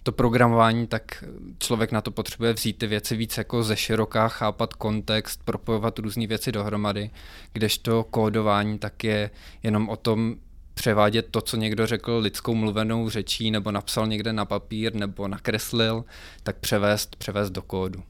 to 0.03 0.13
programování, 0.13 0.87
tak 0.87 1.25
člověk 1.59 1.93
na 1.93 2.01
to 2.01 2.11
potřebuje 2.11 2.53
vzít 2.53 2.79
ty 2.79 2.87
věci 2.87 3.17
víc 3.17 3.39
jako 3.39 3.63
ze 3.63 3.77
široká, 3.77 4.29
chápat 4.29 4.75
kontext, 4.75 5.45
propojovat 5.45 5.99
různé 5.99 6.27
věci 6.27 6.53
dohromady, 6.53 7.11
kdežto 7.53 8.05
kódování 8.05 8.79
tak 8.79 9.05
je 9.05 9.31
jenom 9.63 9.89
o 9.89 9.97
tom 9.97 10.37
převádět 10.75 11.27
to, 11.31 11.41
co 11.41 11.57
někdo 11.57 11.87
řekl 11.87 12.19
lidskou 12.19 12.55
mluvenou 12.55 13.11
řečí, 13.11 13.51
nebo 13.51 13.71
napsal 13.71 14.07
někde 14.07 14.33
na 14.33 14.45
papír, 14.45 14.95
nebo 14.95 15.29
nakreslil, 15.29 16.05
tak 16.43 16.57
převést, 16.57 17.17
převést 17.17 17.51
do 17.51 17.63
kódu. 17.63 18.03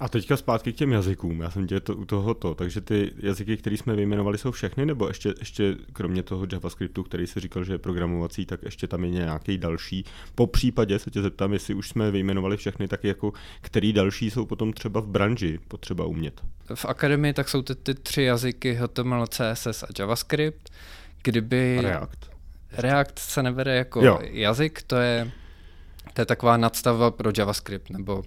A 0.00 0.08
teďka 0.08 0.36
zpátky 0.36 0.72
k 0.72 0.76
těm 0.76 0.92
jazykům. 0.92 1.40
Já 1.40 1.50
jsem 1.50 1.66
tě 1.66 1.80
to, 1.80 1.96
u 1.96 2.04
tohoto. 2.04 2.54
Takže 2.54 2.80
ty 2.80 3.12
jazyky, 3.22 3.56
které 3.56 3.76
jsme 3.76 3.96
vyjmenovali, 3.96 4.38
jsou 4.38 4.50
všechny, 4.50 4.86
nebo 4.86 5.08
ještě, 5.08 5.34
ještě 5.38 5.76
kromě 5.92 6.22
toho 6.22 6.46
JavaScriptu, 6.52 7.02
který 7.02 7.26
si 7.26 7.40
říkal, 7.40 7.64
že 7.64 7.72
je 7.72 7.78
programovací, 7.78 8.46
tak 8.46 8.62
ještě 8.62 8.86
tam 8.86 9.04
je 9.04 9.10
nějaký 9.10 9.58
další. 9.58 10.04
Po 10.34 10.46
případě 10.46 10.98
se 10.98 11.10
tě 11.10 11.22
zeptám, 11.22 11.52
jestli 11.52 11.74
už 11.74 11.88
jsme 11.88 12.10
vyjmenovali 12.10 12.56
všechny, 12.56 12.88
tak 12.88 13.04
jako 13.04 13.32
který 13.60 13.92
další 13.92 14.30
jsou 14.30 14.46
potom 14.46 14.72
třeba 14.72 15.00
v 15.00 15.06
branži 15.06 15.58
potřeba 15.68 16.04
umět. 16.04 16.40
V 16.74 16.84
akademii 16.84 17.32
tak 17.32 17.48
jsou 17.48 17.62
ty, 17.62 17.74
ty 17.74 17.94
tři 17.94 18.22
jazyky 18.22 18.74
HTML, 18.74 19.26
CSS 19.26 19.82
a 19.82 19.86
JavaScript. 19.98 20.70
Kdyby... 21.22 21.78
React. 21.80 22.30
React 22.72 23.18
se 23.18 23.42
nebere 23.42 23.76
jako 23.76 24.04
jo. 24.04 24.18
jazyk, 24.22 24.82
to 24.82 24.96
je 24.96 25.32
to 26.12 26.20
je 26.20 26.26
taková 26.26 26.56
nadstavba 26.56 27.10
pro 27.10 27.30
JavaScript, 27.38 27.90
nebo 27.90 28.22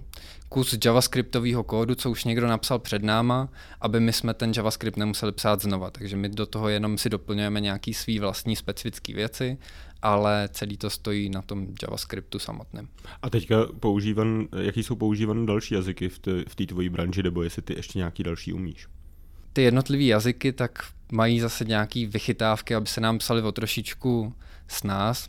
kus 0.48 0.78
JavaScriptového 0.84 1.64
kódu, 1.64 1.94
co 1.94 2.10
už 2.10 2.24
někdo 2.24 2.46
napsal 2.46 2.78
před 2.78 3.02
náma, 3.02 3.48
aby 3.80 4.00
my 4.00 4.12
jsme 4.12 4.34
ten 4.34 4.52
JavaScript 4.56 4.96
nemuseli 4.96 5.32
psát 5.32 5.62
znova. 5.62 5.90
Takže 5.90 6.16
my 6.16 6.28
do 6.28 6.46
toho 6.46 6.68
jenom 6.68 6.98
si 6.98 7.10
doplňujeme 7.10 7.60
nějaký 7.60 7.94
svý 7.94 8.18
vlastní 8.18 8.56
specifické 8.56 9.14
věci, 9.14 9.58
ale 10.02 10.48
celý 10.52 10.76
to 10.76 10.90
stojí 10.90 11.30
na 11.30 11.42
tom 11.42 11.66
JavaScriptu 11.82 12.38
samotném. 12.38 12.88
A 13.22 13.30
teďka 13.30 13.56
používan, 13.80 14.48
jaký 14.60 14.82
jsou 14.82 14.96
používané 14.96 15.46
další 15.46 15.74
jazyky 15.74 16.08
v 16.08 16.18
té 16.18 16.44
v 16.48 16.66
tvojí 16.66 16.88
branži, 16.88 17.22
nebo 17.22 17.42
jestli 17.42 17.62
ty 17.62 17.74
ještě 17.74 17.98
nějaký 17.98 18.22
další 18.22 18.52
umíš? 18.52 18.88
Ty 19.52 19.62
jednotlivé 19.62 20.04
jazyky 20.04 20.52
tak 20.52 20.84
mají 21.12 21.40
zase 21.40 21.64
nějaké 21.64 22.06
vychytávky, 22.06 22.74
aby 22.74 22.86
se 22.86 23.00
nám 23.00 23.18
psali 23.18 23.42
o 23.42 23.52
trošičku 23.52 24.34
s 24.68 24.82
nás. 24.82 25.28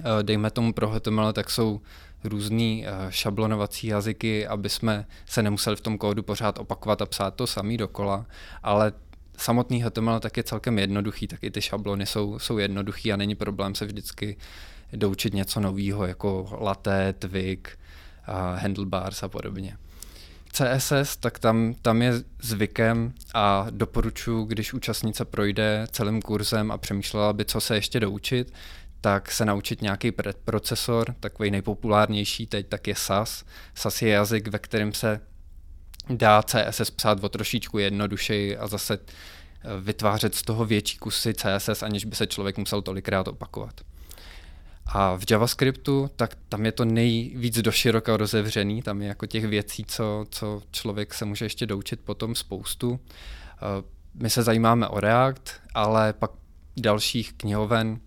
Eh, 0.00 0.22
dejme 0.22 0.50
tomu 0.50 0.72
pro 0.72 0.88
HTML, 0.88 1.32
tak 1.32 1.50
jsou 1.50 1.80
různý 2.24 2.86
eh, 2.86 2.90
šablonovací 3.10 3.86
jazyky, 3.86 4.46
aby 4.46 4.68
jsme 4.68 5.06
se 5.26 5.42
nemuseli 5.42 5.76
v 5.76 5.80
tom 5.80 5.98
kódu 5.98 6.22
pořád 6.22 6.58
opakovat 6.58 7.02
a 7.02 7.06
psát 7.06 7.34
to 7.34 7.46
samý 7.46 7.76
dokola, 7.76 8.26
ale 8.62 8.92
samotný 9.36 9.82
HTML 9.82 10.20
tak 10.20 10.36
je 10.36 10.42
celkem 10.42 10.78
jednoduchý, 10.78 11.26
tak 11.26 11.44
i 11.44 11.50
ty 11.50 11.62
šablony 11.62 12.06
jsou, 12.06 12.38
jsou 12.38 12.58
jednoduchý 12.58 13.12
a 13.12 13.16
není 13.16 13.34
problém 13.34 13.74
se 13.74 13.84
vždycky 13.84 14.36
doučit 14.92 15.34
něco 15.34 15.60
nového, 15.60 16.06
jako 16.06 16.48
latte, 16.60 17.12
twig, 17.12 17.78
handlebars 18.54 19.22
a 19.22 19.28
podobně. 19.28 19.76
CSS, 20.52 21.16
tak 21.16 21.38
tam, 21.38 21.74
tam 21.82 22.02
je 22.02 22.12
zvykem 22.42 23.12
a 23.34 23.66
doporučuji, 23.70 24.44
když 24.44 24.72
účastnice 24.72 25.24
projde 25.24 25.86
celým 25.90 26.22
kurzem 26.22 26.70
a 26.70 26.78
přemýšlela 26.78 27.32
by, 27.32 27.44
co 27.44 27.60
se 27.60 27.74
ještě 27.74 28.00
doučit, 28.00 28.52
tak 29.00 29.30
se 29.30 29.44
naučit 29.44 29.82
nějaký 29.82 30.12
procesor, 30.44 31.14
takový 31.20 31.50
nejpopulárnější 31.50 32.46
teď 32.46 32.66
tak 32.68 32.86
je 32.86 32.94
SAS. 32.94 33.44
SAS 33.74 34.02
je 34.02 34.08
jazyk, 34.08 34.48
ve 34.48 34.58
kterém 34.58 34.92
se 34.92 35.20
dá 36.10 36.42
CSS 36.42 36.90
psát 36.90 37.24
o 37.24 37.28
trošičku 37.28 37.78
jednodušeji 37.78 38.56
a 38.56 38.66
zase 38.66 38.98
eh, 38.98 39.80
vytvářet 39.80 40.34
z 40.34 40.42
toho 40.42 40.64
větší 40.64 40.98
kusy 40.98 41.34
CSS, 41.34 41.82
aniž 41.82 42.04
by 42.04 42.16
se 42.16 42.26
člověk 42.26 42.58
musel 42.58 42.82
tolikrát 42.82 43.28
opakovat. 43.28 43.80
A 44.86 45.16
v 45.16 45.30
JavaScriptu, 45.30 46.10
tak 46.16 46.36
tam 46.48 46.64
je 46.64 46.72
to 46.72 46.84
nejvíc 46.84 47.58
doširoka 47.58 48.16
rozevřený, 48.16 48.82
tam 48.82 49.02
je 49.02 49.08
jako 49.08 49.26
těch 49.26 49.46
věcí, 49.46 49.84
co, 49.84 50.26
co 50.30 50.62
člověk 50.70 51.14
se 51.14 51.24
může 51.24 51.44
ještě 51.44 51.66
doučit 51.66 52.00
potom 52.00 52.34
spoustu. 52.34 53.00
Eh, 53.00 53.82
my 54.14 54.30
se 54.30 54.42
zajímáme 54.42 54.88
o 54.88 55.00
React, 55.00 55.60
ale 55.74 56.12
pak 56.12 56.30
dalších 56.76 57.32
knihoven, 57.32 58.00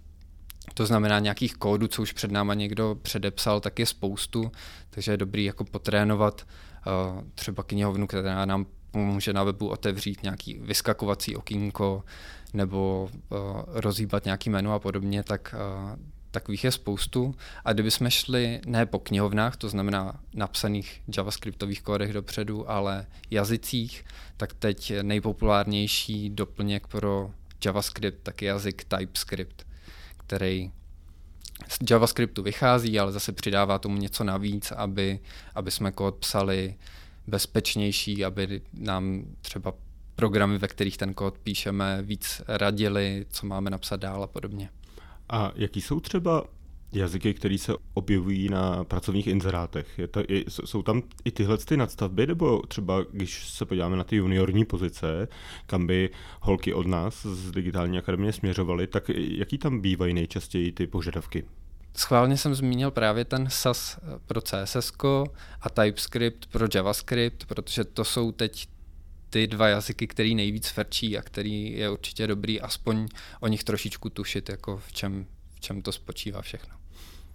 to 0.74 0.86
znamená 0.86 1.20
nějakých 1.20 1.56
kódů, 1.56 1.88
co 1.88 2.02
už 2.02 2.14
před 2.14 2.32
náma 2.32 2.54
někdo 2.54 2.98
předepsal, 3.02 3.60
tak 3.60 3.80
je 3.80 3.86
spoustu, 3.86 4.52
takže 4.90 5.12
je 5.12 5.18
dobrý 5.18 5.46
jako 5.46 5.64
potrénovat 5.64 6.42
uh, 6.42 7.24
třeba 7.36 7.64
knihovnu, 7.64 8.08
která 8.08 8.46
nám 8.46 8.66
pomůže 8.92 9.34
na 9.34 9.44
webu 9.44 9.68
otevřít 9.68 10.24
nějaký 10.24 10.60
vyskakovací 10.60 11.36
okýnko 11.36 12.04
nebo 12.54 13.10
uh, 13.14 13.38
rozhýbat 13.68 14.26
nějaký 14.26 14.50
menu 14.50 14.72
a 14.72 14.80
podobně, 14.80 15.24
tak 15.24 15.56
uh, 15.58 16.00
takových 16.32 16.64
je 16.64 16.72
spoustu. 16.72 17.36
A 17.66 17.74
kdybychom 17.74 18.10
šli 18.10 18.62
ne 18.66 18.86
po 18.86 19.00
knihovnách, 19.00 19.58
to 19.58 19.70
znamená 19.70 20.20
napsaných 20.34 21.02
javascriptových 21.18 21.82
kódech 21.82 22.14
dopředu, 22.14 22.72
ale 22.72 23.06
jazycích, 23.32 24.06
tak 24.38 24.54
teď 24.54 24.94
nejpopulárnější 25.02 26.30
doplněk 26.30 26.88
pro 26.88 27.32
JavaScript 27.66 28.24
tak 28.24 28.42
je 28.42 28.48
jazyk 28.48 28.84
TypeScript 28.84 29.71
který 30.32 30.72
z 31.68 31.78
JavaScriptu 31.90 32.44
vychází, 32.44 33.00
ale 33.00 33.12
zase 33.12 33.32
přidává 33.32 33.80
tomu 33.80 33.98
něco 33.98 34.24
navíc, 34.24 34.72
aby, 34.72 35.20
aby 35.56 35.72
jsme 35.72 35.92
kód 35.92 36.16
psali 36.16 36.76
bezpečnější, 37.28 38.26
aby 38.26 38.62
nám 38.74 39.24
třeba 39.42 39.74
programy, 40.16 40.58
ve 40.58 40.68
kterých 40.68 40.98
ten 40.98 41.14
kód 41.14 41.38
píšeme, 41.38 42.02
víc 42.02 42.42
radili, 42.48 43.26
co 43.30 43.46
máme 43.46 43.70
napsat 43.70 44.00
dál 44.00 44.24
a 44.24 44.28
podobně. 44.28 44.70
A 45.30 45.52
jaký 45.56 45.82
jsou 45.82 46.00
třeba 46.00 46.44
jazyky, 46.94 47.34
které 47.34 47.58
se 47.58 47.74
objevují 47.94 48.50
na 48.50 48.84
pracovních 48.84 49.28
inzerátech. 49.28 50.00
Je 50.00 50.08
to, 50.08 50.24
je, 50.28 50.44
jsou 50.48 50.84
tam 50.84 51.04
i 51.26 51.32
tyhle 51.32 51.58
ty 51.58 51.78
nadstavby, 51.78 52.28
nebo 52.28 52.62
třeba 52.68 53.06
když 53.12 53.50
se 53.50 53.66
podíváme 53.66 53.98
na 53.98 54.04
ty 54.04 54.16
juniorní 54.16 54.66
pozice, 54.66 55.28
kam 55.66 55.88
by 55.88 56.10
holky 56.42 56.74
od 56.74 56.88
nás 56.88 57.26
z 57.26 57.52
digitální 57.52 57.98
akademie 57.98 58.34
směřovaly, 58.34 58.88
tak 58.88 59.10
jaký 59.16 59.58
tam 59.58 59.82
bývají 59.82 60.14
nejčastěji 60.14 60.72
ty 60.72 60.88
požadavky? 60.88 61.44
Schválně 61.98 62.38
jsem 62.38 62.56
zmínil 62.56 62.92
právě 62.92 63.26
ten 63.26 63.48
SAS 63.50 64.00
pro 64.26 64.42
CSS 64.42 64.92
a 65.62 65.70
TypeScript 65.70 66.46
pro 66.46 66.68
JavaScript, 66.76 67.46
protože 67.46 67.84
to 67.84 68.04
jsou 68.04 68.32
teď 68.32 68.68
ty 69.30 69.48
dva 69.48 69.68
jazyky, 69.68 70.08
který 70.08 70.36
nejvíc 70.36 70.68
frčí 70.68 71.18
a 71.18 71.22
který 71.22 71.72
je 71.72 71.90
určitě 71.90 72.28
dobrý 72.28 72.62
aspoň 72.62 73.08
o 73.40 73.48
nich 73.48 73.64
trošičku 73.64 74.10
tušit, 74.10 74.50
jako 74.50 74.78
v 74.78 74.94
čem, 74.94 75.26
v 75.56 75.60
čem 75.60 75.82
to 75.82 75.92
spočívá 75.92 76.42
všechno. 76.42 76.81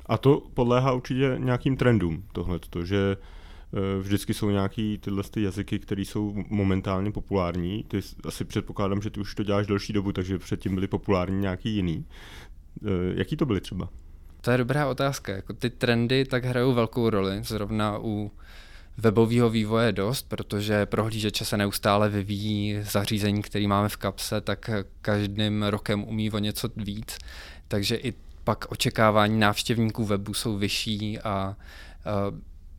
A 0.06 0.18
to 0.18 0.42
podléhá 0.54 0.92
určitě 0.92 1.34
nějakým 1.38 1.76
trendům, 1.76 2.25
tohle, 2.32 2.58
že 2.84 3.16
eh, 3.16 4.02
vždycky 4.02 4.34
jsou 4.34 4.50
nějaký 4.50 4.98
tyhle 4.98 5.22
ty 5.30 5.42
jazyky, 5.42 5.78
které 5.78 6.02
jsou 6.02 6.34
momentálně 6.48 7.12
populární. 7.12 7.84
Ty 7.88 8.00
asi 8.25 8.44
předpokládám, 8.44 9.02
že 9.02 9.10
ty 9.10 9.20
už 9.20 9.34
to 9.34 9.42
děláš 9.42 9.66
delší 9.66 9.92
dobu, 9.92 10.12
takže 10.12 10.38
předtím 10.38 10.75
byly 10.75 10.86
populární 10.86 11.40
nějaký 11.40 11.75
jiný. 11.75 12.04
Eh, 12.84 12.88
jaký 13.14 13.36
to 13.36 13.46
byly 13.46 13.60
třeba? 13.60 13.88
To 14.40 14.50
je 14.50 14.58
dobrá 14.58 14.88
otázka. 14.88 15.32
Jako 15.32 15.52
ty 15.52 15.70
trendy 15.70 16.25
tak 16.25 16.44
hrajou 16.44 16.75
velkou 16.75 17.10
roli. 17.10 17.38
Zrovna 17.42 17.98
u 17.98 18.30
webového 18.96 19.50
vývoje 19.50 19.92
dost, 19.92 20.28
protože 20.28 20.86
prohlížeče 20.86 21.44
se 21.44 21.56
neustále 21.56 22.08
vyvíjí, 22.08 22.78
zařízení, 22.82 23.42
které 23.42 23.68
máme 23.68 23.88
v 23.88 23.96
kapse, 23.96 24.40
tak 24.40 24.70
každým 25.00 25.62
rokem 25.62 26.04
umí 26.04 26.30
o 26.30 26.38
něco 26.38 26.68
víc. 26.76 27.18
Takže 27.68 27.96
i 27.96 28.14
pak 28.46 28.72
očekávání 28.72 29.40
návštěvníků 29.40 30.04
webu 30.04 30.34
jsou 30.34 30.56
vyšší 30.56 31.18
a, 31.18 31.56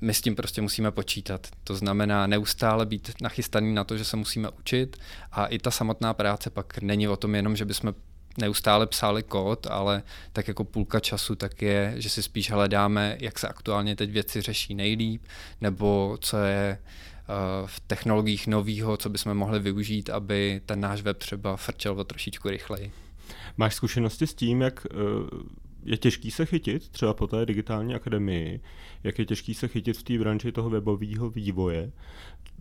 my 0.02 0.14
s 0.14 0.22
tím 0.22 0.36
prostě 0.36 0.62
musíme 0.62 0.92
počítat. 0.92 1.48
To 1.64 1.76
znamená 1.76 2.28
neustále 2.28 2.86
být 2.86 3.12
nachystaný 3.22 3.74
na 3.74 3.84
to, 3.84 3.98
že 3.98 4.04
se 4.04 4.18
musíme 4.18 4.50
učit 4.50 4.98
a 5.32 5.46
i 5.46 5.60
ta 5.60 5.72
samotná 5.72 6.14
práce 6.14 6.50
pak 6.50 6.82
není 6.82 7.08
o 7.08 7.18
tom 7.18 7.36
jenom, 7.36 7.56
že 7.56 7.66
bychom 7.66 7.94
neustále 8.38 8.88
psali 8.88 9.24
kód, 9.24 9.68
ale 9.70 10.04
tak 10.34 10.48
jako 10.48 10.64
půlka 10.64 11.00
času 11.00 11.36
tak 11.36 11.62
je, 11.62 11.94
že 11.98 12.10
si 12.10 12.24
spíš 12.24 12.52
hledáme, 12.52 13.18
jak 13.20 13.40
se 13.40 13.48
aktuálně 13.48 13.96
teď 13.96 14.12
věci 14.12 14.42
řeší 14.42 14.76
nejlíp, 14.76 15.24
nebo 15.62 16.18
co 16.22 16.38
je 16.38 16.80
v 17.66 17.80
technologiích 17.80 18.48
novýho, 18.48 18.98
co 18.98 19.10
bychom 19.10 19.34
mohli 19.34 19.60
využít, 19.60 20.10
aby 20.10 20.62
ten 20.66 20.80
náš 20.80 21.02
web 21.02 21.18
třeba 21.18 21.58
frčel 21.58 22.00
o 22.00 22.04
trošičku 22.04 22.50
rychleji. 22.50 22.92
Máš 23.58 23.76
zkušenosti 23.76 24.28
s 24.28 24.34
tím, 24.34 24.62
jak 24.62 24.88
eh, 24.92 24.96
je 25.84 25.98
těžký 25.98 26.32
se 26.32 26.46
chytit, 26.46 26.90
třeba 26.90 27.14
po 27.14 27.28
té 27.28 27.46
digitální 27.46 27.96
akademii, 27.96 28.62
jak 29.04 29.20
je 29.20 29.26
těžký 29.26 29.54
se 29.54 29.68
chytit 29.68 29.98
v 29.98 30.04
té 30.04 30.20
branži 30.20 30.52
toho 30.52 30.70
webového 30.70 31.30
vývoje, 31.30 31.92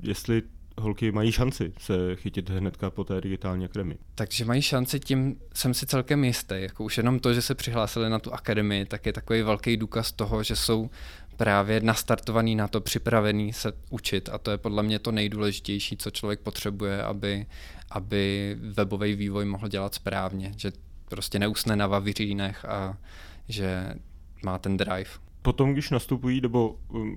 jestli 0.03 0.43
holky 0.81 1.13
mají 1.13 1.33
šanci 1.33 1.73
se 1.79 2.17
chytit 2.17 2.51
hnedka 2.51 2.91
po 2.91 3.05
té 3.05 3.21
digitální 3.21 3.65
akademii. 3.65 3.99
Takže 4.15 4.45
mají 4.45 4.63
šanci, 4.63 5.01
tím 5.01 5.37
jsem 5.55 5.75
si 5.75 5.87
celkem 5.87 6.25
jistý. 6.25 6.55
Jako 6.59 6.85
už 6.85 6.97
jenom 6.97 7.21
to, 7.21 7.35
že 7.35 7.43
se 7.43 7.55
přihlásili 7.55 8.11
na 8.11 8.19
tu 8.19 8.33
akademii, 8.33 8.85
tak 8.85 9.07
je 9.07 9.13
takový 9.13 9.43
velký 9.43 9.77
důkaz 9.77 10.13
toho, 10.13 10.43
že 10.43 10.57
jsou 10.57 10.91
právě 11.37 11.81
nastartovaný 11.81 12.57
na 12.57 12.69
to, 12.69 12.81
připravený 12.81 13.53
se 13.53 13.73
učit. 13.91 14.29
A 14.29 14.39
to 14.39 14.51
je 14.51 14.59
podle 14.59 14.83
mě 14.83 14.99
to 14.99 15.13
nejdůležitější, 15.13 15.97
co 15.97 16.11
člověk 16.11 16.41
potřebuje, 16.41 17.03
aby, 17.03 17.47
aby 17.91 18.57
webový 18.61 19.15
vývoj 19.15 19.45
mohl 19.45 19.69
dělat 19.69 19.95
správně, 19.95 20.53
že 20.57 20.73
prostě 21.09 21.39
neusne 21.39 21.77
na 21.77 21.87
vaviřínech 21.87 22.65
a 22.65 22.97
že 23.49 23.95
má 24.45 24.59
ten 24.59 24.77
drive. 24.77 25.11
Potom, 25.43 25.73
když 25.73 25.91
nastupují, 25.91 26.41
nebo 26.41 26.77
um, 26.89 27.17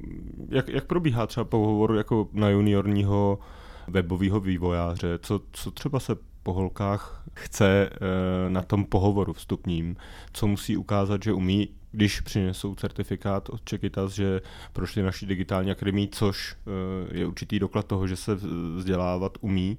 jak, 0.49 0.69
jak 0.69 0.85
probíhá 0.85 1.27
třeba 1.27 1.43
pohovor 1.43 1.95
jako 1.95 2.29
na 2.33 2.49
juniorního 2.49 3.39
webového 3.87 4.39
vývojáře, 4.39 5.19
co, 5.21 5.41
co 5.51 5.71
třeba 5.71 5.99
se 5.99 6.15
po 6.43 6.53
holkách 6.53 7.23
chce 7.33 7.89
e, 7.89 8.49
na 8.49 8.61
tom 8.61 8.85
pohovoru 8.85 9.33
vstupním, 9.33 9.95
co 10.33 10.47
musí 10.47 10.77
ukázat, 10.77 11.23
že 11.23 11.33
umí, 11.33 11.69
když 11.91 12.21
přinesou 12.21 12.75
certifikát 12.75 13.49
od 13.49 13.65
Čekitas, 13.65 14.11
že 14.11 14.41
prošli 14.73 15.03
naší 15.03 15.25
digitální 15.25 15.71
akademii, 15.71 16.07
což 16.07 16.55
eh, 16.55 17.17
je 17.17 17.27
určitý 17.27 17.59
doklad 17.59 17.85
toho, 17.85 18.07
že 18.07 18.15
se 18.15 18.35
vzdělávat 18.75 19.37
umí 19.41 19.77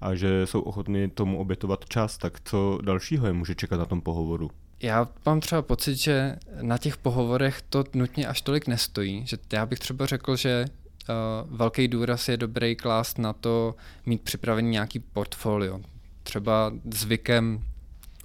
a 0.00 0.14
že 0.14 0.46
jsou 0.46 0.60
ochotni 0.60 1.08
tomu 1.08 1.38
obětovat 1.38 1.84
čas, 1.88 2.18
tak 2.18 2.40
co 2.44 2.78
dalšího 2.82 3.26
je 3.26 3.32
může 3.32 3.54
čekat 3.54 3.76
na 3.76 3.84
tom 3.84 4.00
pohovoru? 4.00 4.50
Já 4.82 5.08
mám 5.26 5.40
třeba 5.40 5.62
pocit, 5.62 5.96
že 5.96 6.36
na 6.62 6.78
těch 6.78 6.96
pohovorech 6.96 7.62
to 7.62 7.84
nutně 7.94 8.26
až 8.26 8.40
tolik 8.40 8.66
nestojí. 8.66 9.26
Že 9.26 9.36
já 9.52 9.66
bych 9.66 9.78
třeba 9.78 10.06
řekl, 10.06 10.36
že 10.36 10.64
uh, 10.64 11.56
velký 11.56 11.88
důraz 11.88 12.28
je 12.28 12.36
dobrý 12.36 12.76
klást 12.76 13.18
na 13.18 13.32
to 13.32 13.74
mít 14.06 14.22
připravený 14.22 14.70
nějaký 14.70 14.98
portfolio. 14.98 15.80
Třeba 16.22 16.72
zvykem 16.94 17.64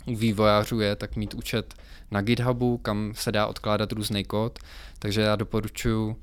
u 0.05 0.15
vývojářů 0.15 0.79
je 0.79 0.95
tak 0.95 1.15
mít 1.15 1.33
účet 1.33 1.73
na 2.12 2.22
GitHubu, 2.22 2.77
kam 2.77 3.12
se 3.15 3.32
dá 3.32 3.48
odkládat 3.48 3.91
různý 3.91 4.24
kód, 4.24 4.60
takže 5.00 5.22
já 5.22 5.36
doporučuji 5.36 6.08
uh, 6.08 6.15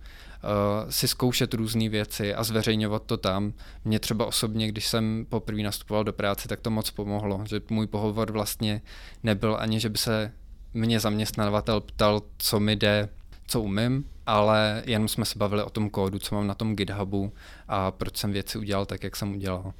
si 0.90 1.08
zkoušet 1.08 1.54
různé 1.54 1.88
věci 1.88 2.34
a 2.34 2.44
zveřejňovat 2.44 3.02
to 3.02 3.16
tam. 3.16 3.52
Mně 3.84 3.98
třeba 3.98 4.26
osobně, 4.26 4.68
když 4.68 4.86
jsem 4.86 5.26
poprvé 5.28 5.62
nastupoval 5.62 6.04
do 6.04 6.12
práce, 6.12 6.48
tak 6.48 6.60
to 6.60 6.70
moc 6.70 6.90
pomohlo, 6.90 7.40
že 7.48 7.60
můj 7.70 7.86
pohovor 7.86 8.32
vlastně 8.32 8.82
nebyl 9.22 9.56
ani, 9.60 9.80
že 9.80 9.88
by 9.88 9.98
se 9.98 10.32
mě 10.74 11.00
zaměstnavatel 11.00 11.80
ptal, 11.80 12.22
co 12.38 12.60
mi 12.60 12.76
jde, 12.76 13.08
co 13.46 13.60
umím, 13.60 14.04
ale 14.26 14.82
jenom 14.86 15.08
jsme 15.08 15.24
se 15.24 15.38
bavili 15.38 15.62
o 15.62 15.70
tom 15.70 15.90
kódu, 15.90 16.18
co 16.18 16.34
mám 16.34 16.46
na 16.46 16.54
tom 16.54 16.76
GitHubu 16.76 17.32
a 17.68 17.90
proč 17.90 18.16
jsem 18.16 18.32
věci 18.32 18.58
udělal 18.58 18.86
tak, 18.86 19.04
jak 19.04 19.16
jsem 19.16 19.34
udělal. 19.34 19.72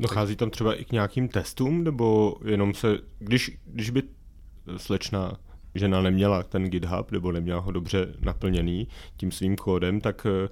Dochází 0.00 0.36
tam 0.36 0.50
třeba 0.50 0.74
i 0.74 0.84
k 0.84 0.92
nějakým 0.92 1.28
testům, 1.28 1.84
nebo 1.84 2.36
jenom 2.44 2.74
se, 2.74 2.98
když, 3.18 3.58
když 3.66 3.90
by 3.90 4.02
slečna 4.76 5.36
žena 5.74 6.02
neměla 6.02 6.42
ten 6.42 6.70
GitHub 6.70 7.12
nebo 7.12 7.32
neměla 7.32 7.60
ho 7.60 7.72
dobře 7.72 8.14
naplněný 8.20 8.88
tím 9.16 9.32
svým 9.32 9.56
kódem, 9.56 10.00
tak 10.00 10.26
eh, 10.26 10.48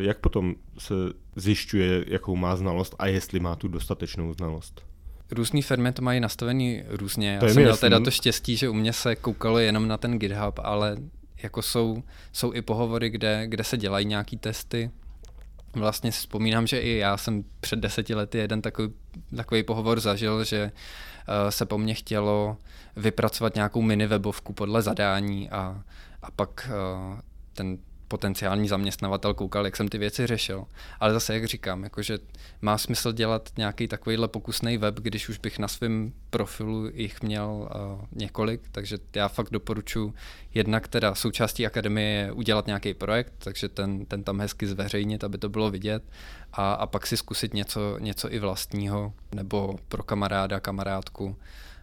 jak 0.00 0.18
potom 0.18 0.54
se 0.78 0.94
zjišťuje, 1.36 2.04
jakou 2.06 2.36
má 2.36 2.56
znalost 2.56 2.94
a 2.98 3.06
jestli 3.06 3.40
má 3.40 3.56
tu 3.56 3.68
dostatečnou 3.68 4.32
znalost? 4.32 4.82
Různé 5.30 5.62
firmy 5.62 5.92
to 5.92 6.02
mají 6.02 6.20
nastavený 6.20 6.82
různě. 6.88 7.38
Já 7.42 7.48
jsem 7.48 7.62
měl 7.62 7.76
teda 7.76 8.00
to 8.00 8.10
štěstí, 8.10 8.56
že 8.56 8.68
u 8.68 8.74
mě 8.74 8.92
se 8.92 9.16
koukalo 9.16 9.58
jenom 9.58 9.88
na 9.88 9.96
ten 9.96 10.18
GitHub, 10.18 10.60
ale 10.62 10.96
jako 11.42 11.62
jsou, 11.62 12.02
jsou 12.32 12.52
i 12.52 12.62
pohovory, 12.62 13.10
kde, 13.10 13.42
kde 13.46 13.64
se 13.64 13.76
dělají 13.76 14.06
nějaký 14.06 14.36
testy. 14.36 14.90
Vlastně 15.74 16.12
si 16.12 16.18
vzpomínám, 16.18 16.66
že 16.66 16.80
i 16.80 16.96
já 16.96 17.16
jsem 17.16 17.44
před 17.60 17.78
deseti 17.78 18.14
lety 18.14 18.38
jeden 18.38 18.62
takový, 18.62 18.92
takový 19.36 19.62
pohovor 19.62 20.00
zažil, 20.00 20.44
že 20.44 20.72
uh, 20.72 21.50
se 21.50 21.66
po 21.66 21.78
mně 21.78 21.94
chtělo 21.94 22.56
vypracovat 22.96 23.54
nějakou 23.54 23.82
mini 23.82 24.06
webovku 24.06 24.52
podle 24.52 24.82
zadání 24.82 25.50
a, 25.50 25.82
a 26.22 26.30
pak 26.30 26.70
uh, 26.70 27.20
ten 27.52 27.78
potenciální 28.08 28.68
zaměstnavatel 28.68 29.34
koukal, 29.34 29.64
jak 29.64 29.76
jsem 29.76 29.88
ty 29.88 29.98
věci 29.98 30.26
řešil. 30.26 30.64
Ale 31.00 31.12
zase, 31.12 31.34
jak 31.34 31.44
říkám, 31.44 31.84
jakože 31.84 32.18
má 32.62 32.78
smysl 32.78 33.12
dělat 33.12 33.50
nějaký 33.56 33.88
takovýhle 33.88 34.28
pokusný 34.28 34.78
web, 34.78 34.94
když 34.94 35.28
už 35.28 35.38
bych 35.38 35.58
na 35.58 35.68
svém 35.68 36.12
profilu 36.30 36.90
jich 36.94 37.22
měl 37.22 37.48
uh, 37.48 38.04
několik, 38.12 38.60
takže 38.72 38.98
já 39.16 39.28
fakt 39.28 39.50
doporučuji 39.50 40.14
jednak 40.54 40.88
teda 40.88 41.14
součástí 41.14 41.66
akademie 41.66 42.08
je 42.08 42.32
udělat 42.32 42.66
nějaký 42.66 42.94
projekt, 42.94 43.32
takže 43.38 43.68
ten, 43.68 44.06
ten 44.06 44.24
tam 44.24 44.40
hezky 44.40 44.66
zveřejnit, 44.66 45.24
aby 45.24 45.38
to 45.38 45.48
bylo 45.48 45.70
vidět 45.70 46.04
a, 46.52 46.72
a 46.72 46.86
pak 46.86 47.06
si 47.06 47.16
zkusit 47.16 47.54
něco, 47.54 47.98
něco 47.98 48.32
i 48.32 48.38
vlastního 48.38 49.12
nebo 49.34 49.78
pro 49.88 50.02
kamaráda, 50.02 50.60
kamarádku 50.60 51.36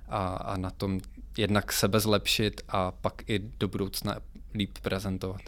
a, 0.09 0.27
a 0.27 0.57
na 0.57 0.69
tom 0.69 0.99
jednak 1.37 1.71
sebe 1.71 1.99
zlepšit 1.99 2.61
a 2.69 2.91
pak 2.91 3.29
i 3.29 3.39
do 3.39 3.67
budoucna 3.67 4.15
líp 4.53 4.77
prezentovat. 4.81 5.41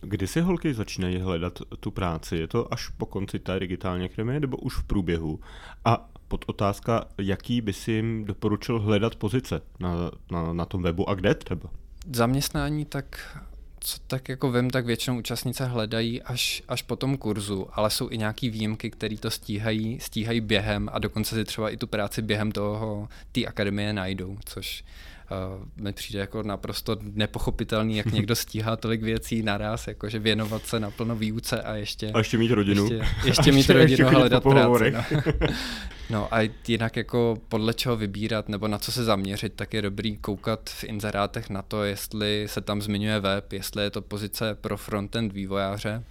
Kdy 0.00 0.26
si 0.26 0.40
holky 0.40 0.74
začínají 0.74 1.18
hledat 1.18 1.58
tu 1.80 1.90
práci? 1.90 2.36
Je 2.36 2.48
to 2.48 2.74
až 2.74 2.88
po 2.88 3.06
konci 3.06 3.38
té 3.38 3.60
digitální 3.60 4.04
akademie 4.04 4.40
nebo 4.40 4.56
už 4.56 4.76
v 4.76 4.84
průběhu? 4.84 5.40
A 5.84 6.08
pod 6.28 6.44
otázka, 6.46 7.04
jaký 7.18 7.60
by 7.60 7.72
si 7.72 7.92
jim 7.92 8.24
doporučil 8.24 8.80
hledat 8.80 9.16
pozice 9.16 9.60
na, 9.80 10.10
na, 10.30 10.52
na 10.52 10.64
tom 10.64 10.82
webu 10.82 11.08
a 11.08 11.14
kde 11.14 11.34
třeba? 11.34 11.70
Zaměstnání 12.12 12.84
tak 12.84 13.38
co 13.86 13.98
tak 14.06 14.28
jako 14.28 14.52
vím, 14.52 14.70
tak 14.70 14.86
většinou 14.86 15.18
účastnice 15.18 15.66
hledají 15.66 16.22
až, 16.22 16.62
až 16.68 16.82
po 16.82 16.96
tom 16.96 17.16
kurzu, 17.16 17.68
ale 17.72 17.90
jsou 17.90 18.10
i 18.10 18.18
nějaký 18.18 18.50
výjimky, 18.50 18.90
které 18.90 19.16
to 19.16 19.30
stíhají, 19.30 20.00
stíhají 20.00 20.40
během 20.40 20.88
a 20.92 20.98
dokonce 20.98 21.34
si 21.34 21.44
třeba 21.44 21.70
i 21.70 21.76
tu 21.76 21.86
práci 21.86 22.22
během 22.22 22.52
toho 22.52 23.08
té 23.32 23.44
akademie 23.44 23.92
najdou, 23.92 24.38
což 24.44 24.84
uh, 25.30 25.84
mi 25.84 25.92
přijde 25.92 26.20
jako 26.20 26.42
naprosto 26.42 26.96
nepochopitelný, 27.00 27.96
jak 27.96 28.12
někdo 28.12 28.34
stíhá 28.36 28.76
tolik 28.76 29.02
věcí 29.02 29.42
naraz, 29.42 29.86
jakože 29.86 30.18
věnovat 30.18 30.66
se 30.66 30.80
naplno 30.80 31.16
výuce 31.16 31.62
a 31.62 31.74
ještě... 31.74 32.10
A 32.14 32.18
ještě 32.18 32.38
mít 32.38 32.50
rodinu. 32.50 32.82
Ještě, 32.82 33.06
ještě 33.24 33.52
mít 33.52 33.56
ještě, 33.56 33.72
rodinu 33.72 34.08
a 34.08 34.10
hledat 34.10 34.42
práci. 34.42 34.90
No. 34.90 35.22
no 36.10 36.34
a 36.34 36.50
jinak 36.68 36.96
jako 36.96 37.38
podle 37.48 37.74
čeho 37.74 37.96
vybírat 37.96 38.48
nebo 38.48 38.68
na 38.68 38.78
co 38.78 38.92
se 38.92 39.04
zaměřit, 39.04 39.52
tak 39.56 39.74
je 39.74 39.82
dobrý 39.82 40.16
koukat 40.16 40.70
v 40.70 40.84
inzerátech 40.84 41.50
na 41.50 41.62
to, 41.62 41.84
jestli 41.84 42.46
se 42.48 42.60
tam 42.60 42.82
zmiňuje 42.82 43.20
web, 43.20 43.52
jestli 43.52 43.82
je 43.82 43.90
to 43.90 44.02
pozice 44.02 44.54
pro 44.54 44.76
frontend 44.76 45.32
vývojáře. 45.32 46.04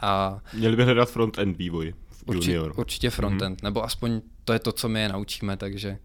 A 0.00 0.40
Měli 0.52 0.76
by 0.76 0.84
hledat 0.84 1.10
frontend 1.10 1.58
vývoj 1.58 1.94
určitě, 2.26 2.60
určitě 2.60 3.10
frontend, 3.10 3.58
mm-hmm. 3.58 3.64
nebo 3.64 3.84
aspoň 3.84 4.20
to 4.44 4.52
je 4.52 4.58
to, 4.58 4.72
co 4.72 4.88
my 4.88 5.00
je 5.00 5.08
naučíme, 5.08 5.56
takže 5.56 5.98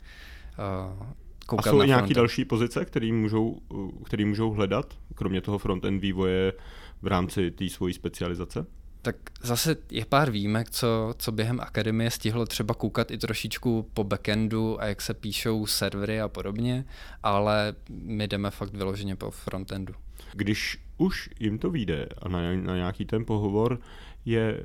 uh, 0.97 1.07
koukat 1.45 1.67
A 1.67 1.69
jsou 1.69 1.84
i 1.84 1.88
nějaké 1.88 2.13
další 2.13 2.45
pozice, 2.45 2.86
které 2.86 3.12
můžou, 3.13 3.58
který 4.06 4.25
můžou 4.25 4.51
hledat, 4.51 4.97
kromě 5.15 5.41
toho 5.41 5.58
frontend 5.58 6.01
vývoje 6.01 6.53
v 7.01 7.08
rámci 7.08 7.51
té 7.51 7.69
svojí 7.69 7.93
specializace? 7.93 8.65
Tak 9.01 9.15
zase 9.41 9.75
je 9.91 10.06
pár 10.06 10.32
výjimek, 10.32 10.69
co, 10.69 11.13
co 11.17 11.32
během 11.32 11.60
akademie 11.60 12.12
stihlo 12.12 12.45
třeba 12.45 12.73
koukat 12.73 13.12
i 13.12 13.17
trošičku 13.17 13.89
po 13.93 14.03
backendu 14.03 14.82
a 14.82 14.86
jak 14.86 15.01
se 15.01 15.13
píšou 15.13 15.65
servery 15.65 16.21
a 16.21 16.27
podobně, 16.27 16.86
ale 17.23 17.75
my 17.89 18.27
jdeme 18.27 18.51
fakt 18.51 18.73
vyloženě 18.73 19.15
po 19.15 19.32
frontendu. 19.32 19.93
Když 20.34 20.79
už 20.97 21.29
jim 21.39 21.60
to 21.60 21.69
vyjde 21.69 22.08
a 22.21 22.29
na, 22.29 22.39
na 22.56 22.75
nějaký 22.75 23.06
ten 23.06 23.25
pohovor 23.25 23.79
je 24.25 24.63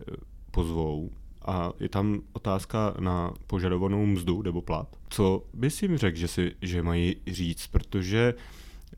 pozvou, 0.51 1.11
a 1.43 1.73
je 1.81 1.89
tam 1.89 2.21
otázka 2.33 2.95
na 3.01 3.33
požadovanou 3.47 4.07
mzdu 4.07 4.43
nebo 4.43 4.63
plat. 4.63 4.97
Co 5.09 5.45
bys 5.55 5.83
jim 5.83 5.97
řekl, 5.97 6.19
že, 6.19 6.29
si, 6.29 6.53
že 6.63 6.83
mají 6.83 7.17
říct, 7.27 7.67
protože 7.67 8.35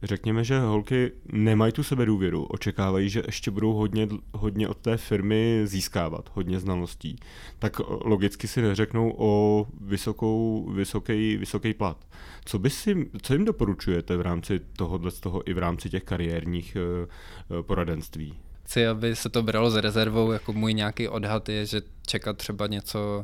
řekněme, 0.03 0.44
že 0.44 0.61
holky 0.61 1.12
nemají 1.33 1.72
tu 1.72 1.83
sebe 1.83 2.07
důvěru, 2.07 2.44
očekávají, 2.44 3.09
že 3.09 3.22
ještě 3.26 3.50
budou 3.50 3.72
hodně, 3.72 4.09
hodně 4.35 4.68
od 4.68 4.76
té 4.76 4.96
firmy 4.96 5.61
získávat, 5.64 6.31
hodně 6.35 6.61
znalostí, 6.61 7.16
tak 7.59 7.81
logicky 8.05 8.48
si 8.48 8.62
neřeknou 8.62 9.14
o 9.18 9.66
vysokou, 9.81 10.70
vysoký, 10.74 11.37
vysoký 11.37 11.74
plat. 11.74 12.07
Co, 12.44 12.59
by 12.59 12.70
si, 12.70 13.11
co 13.22 13.33
jim 13.33 13.44
doporučujete 13.44 14.16
v 14.16 14.20
rámci 14.20 14.61
tohohle 14.76 15.11
toho 15.11 15.50
i 15.50 15.55
v 15.55 15.59
rámci 15.59 15.90
těch 15.90 16.05
kariérních 16.05 16.76
uh, 17.50 17.62
poradenství? 17.62 18.35
Chci, 18.70 18.87
aby 18.87 19.16
se 19.16 19.28
to 19.28 19.42
bralo 19.42 19.70
s 19.70 19.76
rezervou, 19.76 20.33
jako 20.33 20.52
můj 20.52 20.74
nějaký 20.74 21.09
odhad 21.09 21.48
je, 21.48 21.66
že 21.66 21.83
čekat 22.06 22.37
třeba 22.37 22.66
něco 22.66 23.22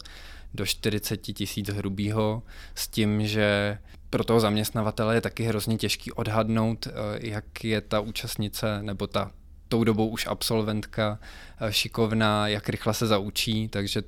do 0.55 0.67
40 0.67 1.17
tisíc 1.17 1.69
hrubýho 1.69 2.43
s 2.75 2.89
tím, 2.89 3.27
že 3.27 3.79
pro 4.11 4.25
toho 4.25 4.41
zaměstnavatele 4.41 5.15
je 5.15 5.21
taky 5.21 5.43
hrozně 5.45 5.77
těžký 5.77 6.13
odhadnout, 6.13 6.87
eh, 6.87 6.91
jak 7.21 7.65
je 7.65 7.81
ta 7.81 8.01
účastnice 8.01 8.83
nebo 8.83 9.07
ta 9.07 9.31
tou 9.69 9.85
dobou 9.85 10.09
už 10.09 10.27
absolventka 10.27 11.19
eh, 11.61 11.73
šikovná, 11.73 12.49
jak 12.49 12.69
rychle 12.69 12.95
se 12.95 13.07
zaučí, 13.07 13.69
takže 13.69 14.03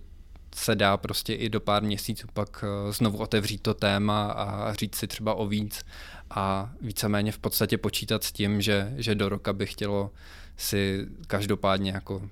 se 0.54 0.74
dá 0.74 0.96
prostě 0.96 1.34
i 1.34 1.48
do 1.48 1.60
pár 1.60 1.82
měsíců 1.82 2.26
pak 2.34 2.64
eh, 2.64 2.92
znovu 2.92 3.18
otevřít 3.18 3.62
to 3.62 3.74
téma 3.74 4.30
a 4.30 4.74
říct 4.74 4.96
si 4.96 5.06
třeba 5.06 5.34
o 5.34 5.46
víc 5.46 5.84
a 6.30 6.70
víceméně 6.80 7.32
v 7.32 7.38
podstatě 7.38 7.78
počítat 7.78 8.24
s 8.24 8.32
tím, 8.32 8.60
že, 8.60 8.92
že 8.96 9.14
do 9.14 9.28
roka 9.28 9.52
by 9.52 9.66
chtělo 9.66 10.10
si 10.58 11.06
každopádně 11.26 11.90
jako 11.90 12.22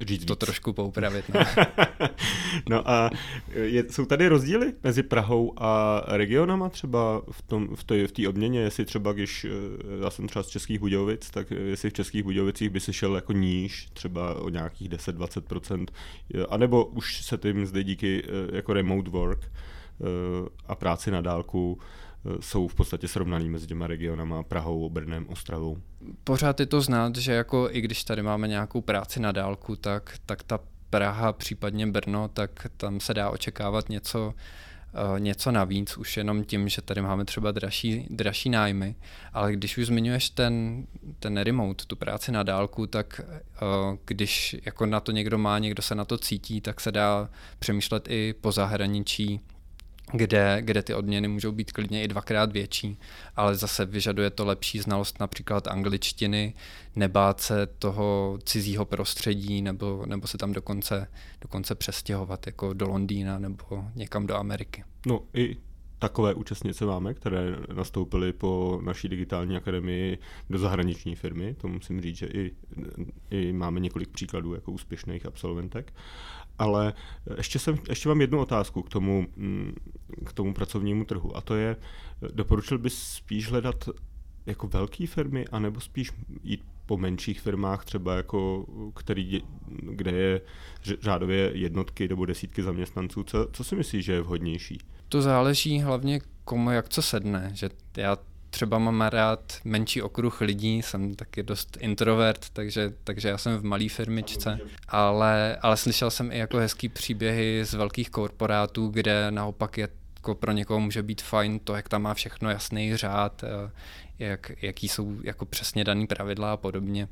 Říct 0.00 0.24
to 0.24 0.32
víc. 0.32 0.38
trošku 0.38 0.72
poupravit. 0.72 1.24
No, 1.34 1.40
no 2.68 2.90
a 2.90 3.10
je, 3.52 3.84
jsou 3.90 4.04
tady 4.04 4.28
rozdíly 4.28 4.74
mezi 4.82 5.02
Prahou 5.02 5.52
a 5.56 6.02
regionama 6.06 6.68
třeba 6.68 7.22
v 7.30 7.42
tom 7.42 7.76
v 7.76 7.84
té 7.84 8.06
v 8.06 8.28
odměně, 8.28 8.60
jestli 8.60 8.84
třeba 8.84 9.12
když, 9.12 9.46
já 10.02 10.10
jsem 10.10 10.28
třeba 10.28 10.42
z 10.42 10.48
Českých 10.48 10.78
Budějovic, 10.78 11.30
tak 11.30 11.50
jestli 11.50 11.90
v 11.90 11.92
Českých 11.92 12.22
Budějovicích 12.22 12.70
by 12.70 12.80
si 12.80 12.92
šel 12.92 13.14
jako 13.14 13.32
níž, 13.32 13.88
třeba 13.92 14.34
o 14.34 14.48
nějakých 14.48 14.90
10-20%, 14.90 15.86
anebo 16.48 16.84
už 16.84 17.22
se 17.22 17.38
tím 17.38 17.66
zde 17.66 17.84
díky 17.84 18.24
jako 18.52 18.72
remote 18.72 19.10
work 19.10 19.40
eh, 19.44 20.48
a 20.66 20.74
práci 20.74 21.10
na 21.10 21.20
dálku 21.20 21.78
jsou 22.40 22.68
v 22.68 22.74
podstatě 22.74 23.08
srovnaný 23.08 23.50
mezi 23.50 23.66
těma 23.66 23.86
regionama 23.86 24.42
Prahou, 24.42 24.90
Brnem, 24.90 25.26
Ostravou. 25.28 25.78
Pořád 26.24 26.60
je 26.60 26.66
to 26.66 26.80
znát, 26.80 27.16
že 27.16 27.32
jako 27.32 27.68
i 27.70 27.80
když 27.80 28.04
tady 28.04 28.22
máme 28.22 28.48
nějakou 28.48 28.80
práci 28.80 29.20
na 29.20 29.32
dálku, 29.32 29.76
tak, 29.76 30.18
tak 30.26 30.42
ta 30.42 30.58
Praha, 30.90 31.32
případně 31.32 31.86
Brno, 31.86 32.28
tak 32.28 32.66
tam 32.76 33.00
se 33.00 33.14
dá 33.14 33.30
očekávat 33.30 33.88
něco 33.88 34.34
uh, 35.12 35.20
něco 35.20 35.52
navíc, 35.52 35.96
už 35.96 36.16
jenom 36.16 36.44
tím, 36.44 36.68
že 36.68 36.82
tady 36.82 37.02
máme 37.02 37.24
třeba 37.24 37.52
dražší, 37.52 38.06
dražší 38.10 38.50
nájmy, 38.50 38.94
ale 39.32 39.52
když 39.52 39.78
už 39.78 39.86
zmiňuješ 39.86 40.30
ten, 40.30 40.86
ten 41.18 41.36
remote, 41.36 41.84
tu 41.86 41.96
práci 41.96 42.32
na 42.32 42.42
dálku, 42.42 42.86
tak 42.86 43.20
uh, 43.20 43.96
když 44.04 44.56
jako 44.64 44.86
na 44.86 45.00
to 45.00 45.12
někdo 45.12 45.38
má, 45.38 45.58
někdo 45.58 45.82
se 45.82 45.94
na 45.94 46.04
to 46.04 46.18
cítí, 46.18 46.60
tak 46.60 46.80
se 46.80 46.92
dá 46.92 47.28
přemýšlet 47.58 48.08
i 48.10 48.34
po 48.40 48.52
zahraničí, 48.52 49.40
kde, 50.12 50.58
kde 50.60 50.82
ty 50.82 50.94
odměny 50.94 51.28
můžou 51.28 51.52
být 51.52 51.72
klidně 51.72 52.04
i 52.04 52.08
dvakrát 52.08 52.52
větší, 52.52 52.98
ale 53.36 53.54
zase 53.54 53.84
vyžaduje 53.84 54.30
to 54.30 54.44
lepší 54.44 54.78
znalost 54.78 55.20
například 55.20 55.66
angličtiny, 55.66 56.54
nebát 56.96 57.40
se 57.40 57.66
toho 57.66 58.38
cizího 58.44 58.84
prostředí 58.84 59.62
nebo, 59.62 60.02
nebo 60.06 60.26
se 60.26 60.38
tam 60.38 60.52
dokonce, 60.52 61.08
dokonce 61.40 61.74
přestěhovat 61.74 62.46
jako 62.46 62.72
do 62.72 62.88
Londýna 62.88 63.38
nebo 63.38 63.84
někam 63.94 64.26
do 64.26 64.36
Ameriky. 64.36 64.84
No 65.06 65.22
i 65.34 65.56
takové 66.02 66.34
účastnice 66.34 66.86
máme, 66.86 67.14
které 67.14 67.56
nastoupily 67.74 68.32
po 68.32 68.80
naší 68.84 69.08
digitální 69.08 69.56
akademii 69.56 70.18
do 70.50 70.58
zahraniční 70.58 71.14
firmy. 71.14 71.54
To 71.54 71.68
musím 71.68 72.00
říct, 72.00 72.16
že 72.16 72.26
i, 72.26 72.50
i 73.30 73.52
máme 73.52 73.80
několik 73.80 74.08
příkladů 74.08 74.54
jako 74.54 74.72
úspěšných 74.72 75.26
absolventek. 75.26 75.92
Ale 76.62 76.92
ještě, 77.36 77.58
jsem, 77.58 77.78
ještě 77.88 78.08
mám 78.08 78.20
jednu 78.20 78.40
otázku 78.40 78.82
k 78.82 78.88
tomu, 78.88 79.26
mm, 79.36 79.74
k 80.26 80.32
tomu 80.32 80.54
pracovnímu 80.54 81.04
trhu 81.04 81.36
a 81.36 81.40
to 81.40 81.54
je, 81.54 81.76
doporučil 82.34 82.78
bys 82.78 82.98
spíš 82.98 83.50
hledat 83.50 83.88
jako 84.46 84.66
velké 84.66 85.06
firmy, 85.06 85.44
anebo 85.52 85.80
spíš 85.80 86.12
jít 86.42 86.64
po 86.86 86.96
menších 86.98 87.40
firmách, 87.40 87.84
třeba 87.84 88.16
jako, 88.16 88.66
který, 88.94 89.42
kde 89.82 90.10
je 90.10 90.40
řádově 91.00 91.50
jednotky 91.54 92.08
nebo 92.08 92.26
desítky 92.26 92.62
zaměstnanců. 92.62 93.24
Co, 93.24 93.48
co 93.52 93.64
si 93.64 93.76
myslíš, 93.76 94.04
že 94.04 94.12
je 94.12 94.22
vhodnější? 94.22 94.78
To 95.08 95.22
záleží 95.22 95.80
hlavně 95.80 96.20
komu 96.44 96.70
jak 96.70 96.88
co 96.88 97.02
sedne, 97.02 97.50
že 97.54 97.70
já 97.96 98.16
třeba 98.52 98.78
mám 98.78 99.00
rád 99.00 99.58
menší 99.64 100.02
okruh 100.02 100.40
lidí, 100.40 100.82
jsem 100.82 101.14
taky 101.14 101.42
dost 101.42 101.78
introvert, 101.80 102.50
takže, 102.52 102.92
takže 103.04 103.28
já 103.28 103.38
jsem 103.38 103.56
v 103.56 103.64
malé 103.64 103.88
firmičce, 103.88 104.58
ale, 104.88 105.56
ale 105.56 105.76
slyšel 105.76 106.10
jsem 106.10 106.32
i 106.32 106.38
jako 106.38 106.58
hezký 106.58 106.88
příběhy 106.88 107.64
z 107.64 107.74
velkých 107.74 108.10
korporátů, 108.10 108.88
kde 108.88 109.30
naopak 109.30 109.78
je 109.78 109.88
jako 110.16 110.34
pro 110.34 110.52
někoho 110.52 110.80
může 110.80 111.02
být 111.02 111.22
fajn 111.22 111.58
to, 111.58 111.74
jak 111.74 111.88
tam 111.88 112.02
má 112.02 112.14
všechno 112.14 112.50
jasný 112.50 112.96
řád, 112.96 113.44
eh, 113.44 113.70
jak, 114.18 114.52
jaký 114.62 114.88
jsou 114.88 115.16
jako 115.22 115.46
přesně 115.46 115.84
daný 115.84 116.06
pravidla 116.06 116.52
a 116.52 116.56
podobně 116.56 117.08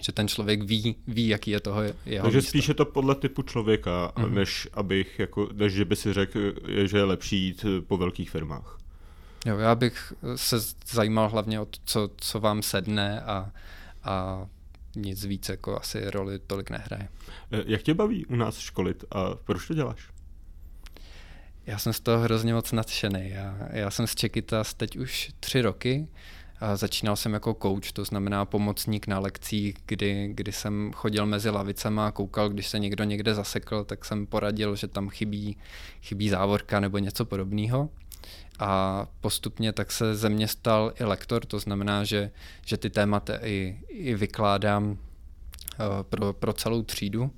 že 0.00 0.12
ten 0.12 0.28
člověk 0.28 0.62
ví, 0.62 0.96
ví 1.06 1.28
jaký 1.28 1.50
je 1.50 1.60
toho 1.60 1.82
jeho 2.06 2.22
Takže 2.22 2.42
spíš 2.42 2.68
je 2.68 2.74
to 2.74 2.84
podle 2.84 3.14
typu 3.14 3.42
člověka, 3.42 4.12
mm. 4.18 4.34
než 4.34 4.68
abych, 4.72 5.18
jako, 5.18 5.48
než 5.52 5.72
že 5.72 5.84
by 5.84 5.96
si 5.96 6.12
řekl, 6.12 6.40
že 6.84 6.98
je 6.98 7.04
lepší 7.04 7.36
jít 7.36 7.64
po 7.86 7.96
velkých 7.96 8.30
firmách. 8.30 8.79
Jo, 9.46 9.58
já 9.58 9.74
bych 9.74 10.12
se 10.36 10.56
zajímal 10.86 11.28
hlavně 11.28 11.60
o 11.60 11.64
to, 11.64 11.78
co, 11.84 12.10
co 12.16 12.40
vám 12.40 12.62
sedne 12.62 13.20
a, 13.20 13.52
a 14.04 14.46
nic 14.96 15.24
víc 15.24 15.48
jako 15.48 15.80
asi 15.80 16.10
roli 16.10 16.38
tolik 16.38 16.70
nehraje. 16.70 17.08
Eh, 17.52 17.62
jak 17.66 17.82
tě 17.82 17.94
baví 17.94 18.26
u 18.26 18.36
nás 18.36 18.58
školit 18.58 19.04
a 19.10 19.34
proč 19.34 19.66
to 19.66 19.74
děláš? 19.74 20.08
Já 21.66 21.78
jsem 21.78 21.92
z 21.92 22.00
toho 22.00 22.18
hrozně 22.18 22.54
moc 22.54 22.72
nadšený. 22.72 23.30
Já, 23.30 23.58
já 23.70 23.90
jsem 23.90 24.06
z 24.06 24.14
Čekytas 24.14 24.74
teď 24.74 24.96
už 24.96 25.30
tři 25.40 25.62
roky. 25.62 26.08
A 26.60 26.76
začínal 26.76 27.16
jsem 27.16 27.32
jako 27.32 27.56
coach, 27.62 27.92
to 27.92 28.04
znamená 28.04 28.44
pomocník 28.44 29.06
na 29.06 29.18
lekcích, 29.18 29.74
kdy, 29.86 30.30
kdy 30.34 30.52
jsem 30.52 30.92
chodil 30.94 31.26
mezi 31.26 31.50
lavicema 31.50 32.06
a 32.06 32.10
koukal, 32.10 32.48
když 32.48 32.68
se 32.68 32.78
někdo 32.78 33.04
někde 33.04 33.34
zasekl, 33.34 33.84
tak 33.84 34.04
jsem 34.04 34.26
poradil, 34.26 34.76
že 34.76 34.88
tam 34.88 35.08
chybí, 35.08 35.56
chybí 36.02 36.28
závorka 36.28 36.80
nebo 36.80 36.98
něco 36.98 37.24
podobného 37.24 37.88
a 38.60 39.06
postupně 39.20 39.72
tak 39.72 39.92
se 39.92 40.14
ze 40.14 40.28
mě 40.28 40.48
stal 40.48 40.92
i 41.00 41.04
lektor, 41.04 41.44
to 41.44 41.58
znamená, 41.58 42.04
že, 42.04 42.30
že 42.66 42.76
ty 42.76 42.90
témata 42.90 43.38
i, 43.42 43.78
i 43.88 44.14
vykládám 44.14 44.90
uh, 44.90 44.96
pro, 46.02 46.32
pro 46.32 46.52
celou 46.52 46.82
třídu. 46.82 47.30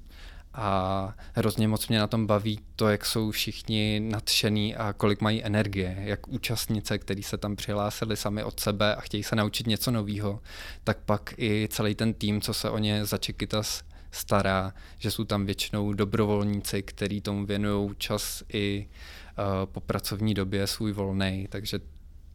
A 0.54 1.14
hrozně 1.34 1.68
moc 1.68 1.88
mě 1.88 1.98
na 1.98 2.06
tom 2.06 2.26
baví 2.26 2.60
to, 2.76 2.88
jak 2.88 3.06
jsou 3.06 3.30
všichni 3.30 4.00
nadšený 4.00 4.76
a 4.76 4.92
kolik 4.92 5.20
mají 5.20 5.44
energie, 5.44 5.96
jak 5.98 6.28
účastnice, 6.28 6.98
který 6.98 7.22
se 7.22 7.38
tam 7.38 7.56
přihlásili 7.56 8.16
sami 8.16 8.44
od 8.44 8.60
sebe 8.60 8.94
a 8.94 9.00
chtějí 9.00 9.22
se 9.22 9.36
naučit 9.36 9.66
něco 9.66 9.90
nového, 9.90 10.40
tak 10.84 10.98
pak 11.06 11.34
i 11.38 11.68
celý 11.70 11.94
ten 11.94 12.14
tým, 12.14 12.40
co 12.40 12.54
se 12.54 12.70
o 12.70 12.78
ně 12.78 13.04
za 13.04 13.18
Čekytas 13.18 13.82
stará, 14.10 14.74
že 14.98 15.10
jsou 15.10 15.24
tam 15.24 15.46
většinou 15.46 15.92
dobrovolníci, 15.92 16.82
kteří 16.82 17.20
tomu 17.20 17.46
věnují 17.46 17.90
čas 17.98 18.42
i 18.52 18.88
uh, 18.88 19.21
po 19.64 19.80
pracovní 19.80 20.34
době 20.34 20.66
svůj 20.66 20.92
volný, 20.92 21.46
takže 21.50 21.80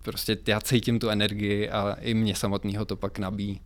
prostě 0.03 0.37
já 0.47 0.61
cítím 0.61 0.99
tu 0.99 1.09
energii 1.09 1.69
a 1.69 1.93
i 1.93 2.13
mě 2.13 2.35
samotného 2.35 2.85
to 2.85 2.95
pak 2.95 3.19
nabíjí. 3.19 3.61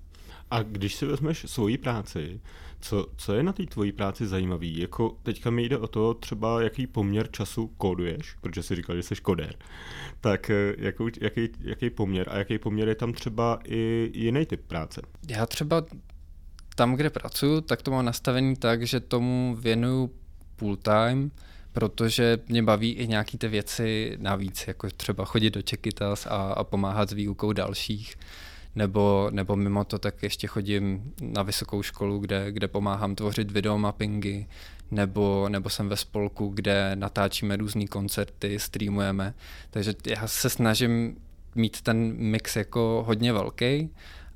A 0.51 0.63
když 0.63 0.95
si 0.95 1.05
vezmeš 1.05 1.45
svoji 1.47 1.77
práci, 1.77 2.41
co, 2.81 3.07
co 3.17 3.33
je 3.33 3.43
na 3.43 3.53
té 3.53 3.65
tvojí 3.65 3.91
práci 3.91 4.27
zajímavý? 4.27 4.79
Jako 4.79 5.17
teďka 5.23 5.49
mi 5.49 5.63
jde 5.63 5.77
o 5.77 5.87
to 5.87 6.13
třeba, 6.13 6.61
jaký 6.61 6.87
poměr 6.87 7.31
času 7.31 7.67
kóduješ, 7.67 8.35
protože 8.41 8.63
si 8.63 8.75
říkal, 8.75 8.95
že 8.95 9.03
jsi 9.03 9.15
kodér. 9.15 9.55
Tak 10.21 10.49
eh, 10.49 10.75
jakou, 10.77 11.09
jaký, 11.21 11.49
jaký 11.59 11.89
poměr 11.89 12.29
a 12.29 12.37
jaký 12.37 12.59
poměr 12.59 12.87
je 12.87 12.95
tam 12.95 13.13
třeba 13.13 13.59
i 13.67 14.11
jiný 14.13 14.45
typ 14.45 14.61
práce? 14.67 15.01
Já 15.29 15.45
třeba 15.45 15.85
tam, 16.75 16.95
kde 16.95 17.09
pracuji, 17.09 17.61
tak 17.61 17.81
to 17.81 17.91
mám 17.91 18.05
nastavený 18.05 18.55
tak, 18.55 18.87
že 18.87 18.99
tomu 18.99 19.57
věnuju 19.59 20.11
full 20.57 20.75
time, 20.75 21.31
protože 21.73 22.39
mě 22.47 22.63
baví 22.63 22.91
i 22.91 23.07
nějaký 23.07 23.37
ty 23.37 23.47
věci 23.47 24.17
navíc, 24.21 24.67
jako 24.67 24.87
třeba 24.97 25.25
chodit 25.25 25.49
do 25.49 25.61
Čekytas 25.61 26.25
a, 26.25 26.29
a 26.29 26.63
pomáhat 26.63 27.09
s 27.09 27.13
výukou 27.13 27.53
dalších 27.53 28.15
nebo, 28.75 29.29
nebo 29.31 29.55
mimo 29.55 29.83
to 29.83 29.99
tak 29.99 30.23
ještě 30.23 30.47
chodím 30.47 31.13
na 31.21 31.43
vysokou 31.43 31.83
školu, 31.83 32.19
kde, 32.19 32.51
kde 32.51 32.67
pomáhám 32.67 33.15
tvořit 33.15 33.51
videomappingy, 33.51 34.45
nebo, 34.91 35.49
nebo 35.49 35.69
jsem 35.69 35.89
ve 35.89 35.97
spolku, 35.97 36.47
kde 36.47 36.95
natáčíme 36.95 37.57
různé 37.57 37.87
koncerty, 37.87 38.59
streamujeme. 38.59 39.33
Takže 39.69 39.93
já 40.07 40.27
se 40.27 40.49
snažím 40.49 41.17
mít 41.55 41.81
ten 41.81 42.13
mix 42.17 42.55
jako 42.55 43.03
hodně 43.07 43.33
velký 43.33 43.89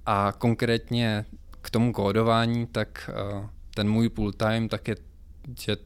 a 0.05 0.33
konkrétně 0.37 1.25
k 1.61 1.69
tomu 1.69 1.93
kódování, 1.93 2.67
tak 2.67 3.09
uh, 3.33 3.45
ten 3.75 3.89
můj 3.89 4.09
full 4.09 4.31
time, 4.31 4.69
tak 4.69 4.87
je, 4.87 4.95
že 5.59 5.77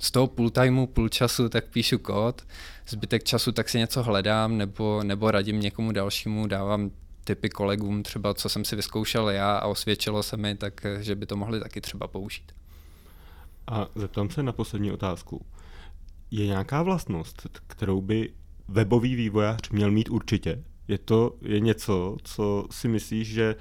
z 0.00 0.10
toho 0.10 0.26
půl 0.26 0.50
timeu, 0.50 0.86
půl 0.86 1.08
času, 1.08 1.48
tak 1.48 1.68
píšu 1.68 1.98
kód, 1.98 2.42
zbytek 2.88 3.24
času 3.24 3.52
tak 3.52 3.68
si 3.68 3.78
něco 3.78 4.02
hledám, 4.02 4.58
nebo, 4.58 5.02
nebo 5.02 5.30
radím 5.30 5.60
někomu 5.60 5.92
dalšímu, 5.92 6.46
dávám 6.46 6.90
typy 7.24 7.48
kolegům, 7.48 8.02
třeba 8.02 8.34
co 8.34 8.48
jsem 8.48 8.64
si 8.64 8.76
vyzkoušel 8.76 9.30
já 9.30 9.56
a 9.56 9.66
osvědčilo 9.66 10.22
se 10.22 10.36
mi, 10.36 10.56
tak 10.56 10.86
že 11.00 11.14
by 11.14 11.26
to 11.26 11.36
mohli 11.36 11.60
taky 11.60 11.80
třeba 11.80 12.08
použít. 12.08 12.52
A 13.66 13.88
zeptám 13.94 14.30
se 14.30 14.42
na 14.42 14.52
poslední 14.52 14.92
otázku. 14.92 15.46
Je 16.30 16.46
nějaká 16.46 16.82
vlastnost, 16.82 17.48
kterou 17.66 18.00
by 18.00 18.32
webový 18.68 19.14
vývojář 19.14 19.70
měl 19.70 19.90
mít 19.90 20.08
určitě? 20.08 20.64
Je 20.88 20.98
to 20.98 21.36
je 21.42 21.60
něco, 21.60 22.16
co 22.22 22.66
si 22.70 22.88
myslíš, 22.88 23.28
že 23.28 23.56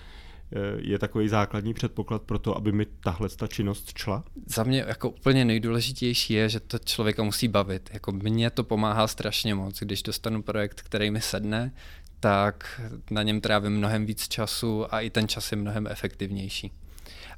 je 0.77 0.99
takový 0.99 1.27
základní 1.27 1.73
předpoklad 1.73 2.21
pro 2.21 2.39
to, 2.39 2.57
aby 2.57 2.71
mi 2.71 2.85
tahle 2.85 3.29
ta 3.29 3.47
činnost 3.47 3.97
šla? 3.97 4.23
Za 4.45 4.63
mě 4.63 4.83
jako 4.87 5.09
úplně 5.09 5.45
nejdůležitější 5.45 6.33
je, 6.33 6.49
že 6.49 6.59
to 6.59 6.79
člověka 6.79 7.23
musí 7.23 7.47
bavit. 7.47 7.89
Jako 7.93 8.11
mně 8.11 8.49
to 8.49 8.63
pomáhá 8.63 9.07
strašně 9.07 9.55
moc, 9.55 9.79
když 9.79 10.03
dostanu 10.03 10.41
projekt, 10.41 10.81
který 10.81 11.11
mi 11.11 11.21
sedne, 11.21 11.71
tak 12.19 12.81
na 13.11 13.23
něm 13.23 13.41
trávím 13.41 13.71
mnohem 13.71 14.05
víc 14.05 14.27
času 14.27 14.93
a 14.93 15.01
i 15.01 15.09
ten 15.09 15.27
čas 15.27 15.51
je 15.51 15.57
mnohem 15.57 15.87
efektivnější. 15.87 16.71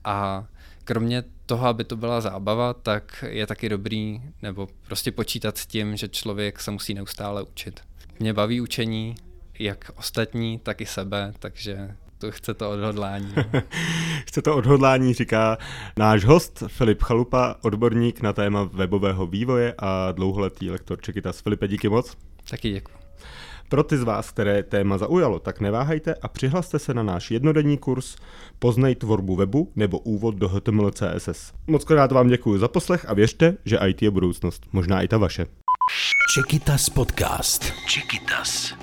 A 0.03 0.47
kromě 0.83 1.23
toho, 1.45 1.67
aby 1.67 1.83
to 1.83 1.97
byla 1.97 2.21
zábava, 2.21 2.73
tak 2.73 3.25
je 3.27 3.47
taky 3.47 3.69
dobrý 3.69 4.21
nebo 4.41 4.67
prostě 4.87 5.11
počítat 5.11 5.57
s 5.57 5.65
tím, 5.65 5.97
že 5.97 6.07
člověk 6.07 6.59
se 6.59 6.71
musí 6.71 6.93
neustále 6.93 7.43
učit. 7.43 7.79
Mě 8.19 8.33
baví 8.33 8.61
učení, 8.61 9.15
jak 9.59 9.91
ostatní, 9.95 10.59
tak 10.59 10.81
i 10.81 10.85
sebe, 10.85 11.33
takže 11.39 11.95
to 12.21 12.31
chce 12.31 12.53
to 12.53 12.69
odhodlání. 12.69 13.33
chce 14.27 14.41
to 14.41 14.55
odhodlání, 14.55 15.13
říká 15.13 15.57
náš 15.97 16.25
host 16.25 16.63
Filip 16.67 17.03
Chalupa, 17.03 17.55
odborník 17.61 18.21
na 18.21 18.33
téma 18.33 18.63
webového 18.63 19.27
vývoje 19.27 19.73
a 19.79 20.11
dlouholetý 20.11 20.69
lektor 20.69 21.01
Čekytas. 21.01 21.41
Filipe, 21.41 21.67
díky 21.67 21.89
moc. 21.89 22.17
Taky 22.49 22.71
děkuji. 22.71 22.93
Pro 23.69 23.83
ty 23.83 23.97
z 23.97 24.03
vás, 24.03 24.31
které 24.31 24.63
téma 24.63 24.97
zaujalo, 24.97 25.39
tak 25.39 25.59
neváhejte 25.59 26.15
a 26.21 26.27
přihlaste 26.27 26.79
se 26.79 26.93
na 26.93 27.03
náš 27.03 27.31
jednodenní 27.31 27.77
kurz 27.77 28.15
Poznej 28.59 28.95
tvorbu 28.95 29.35
webu 29.35 29.71
nebo 29.75 29.99
úvod 29.99 30.35
do 30.35 30.49
HTML 30.49 30.91
CSS. 30.91 31.53
Moc 31.67 31.83
krát 31.83 32.11
vám 32.11 32.27
děkuji 32.27 32.57
za 32.57 32.67
poslech 32.67 33.05
a 33.09 33.13
věřte, 33.13 33.57
že 33.65 33.79
IT 33.87 34.01
je 34.01 34.11
budoucnost, 34.11 34.65
možná 34.71 35.01
i 35.01 35.07
ta 35.07 35.17
vaše. 35.17 35.45
Čekytas 36.35 36.89
podcast. 36.89 37.73
Čekytas. 37.87 38.73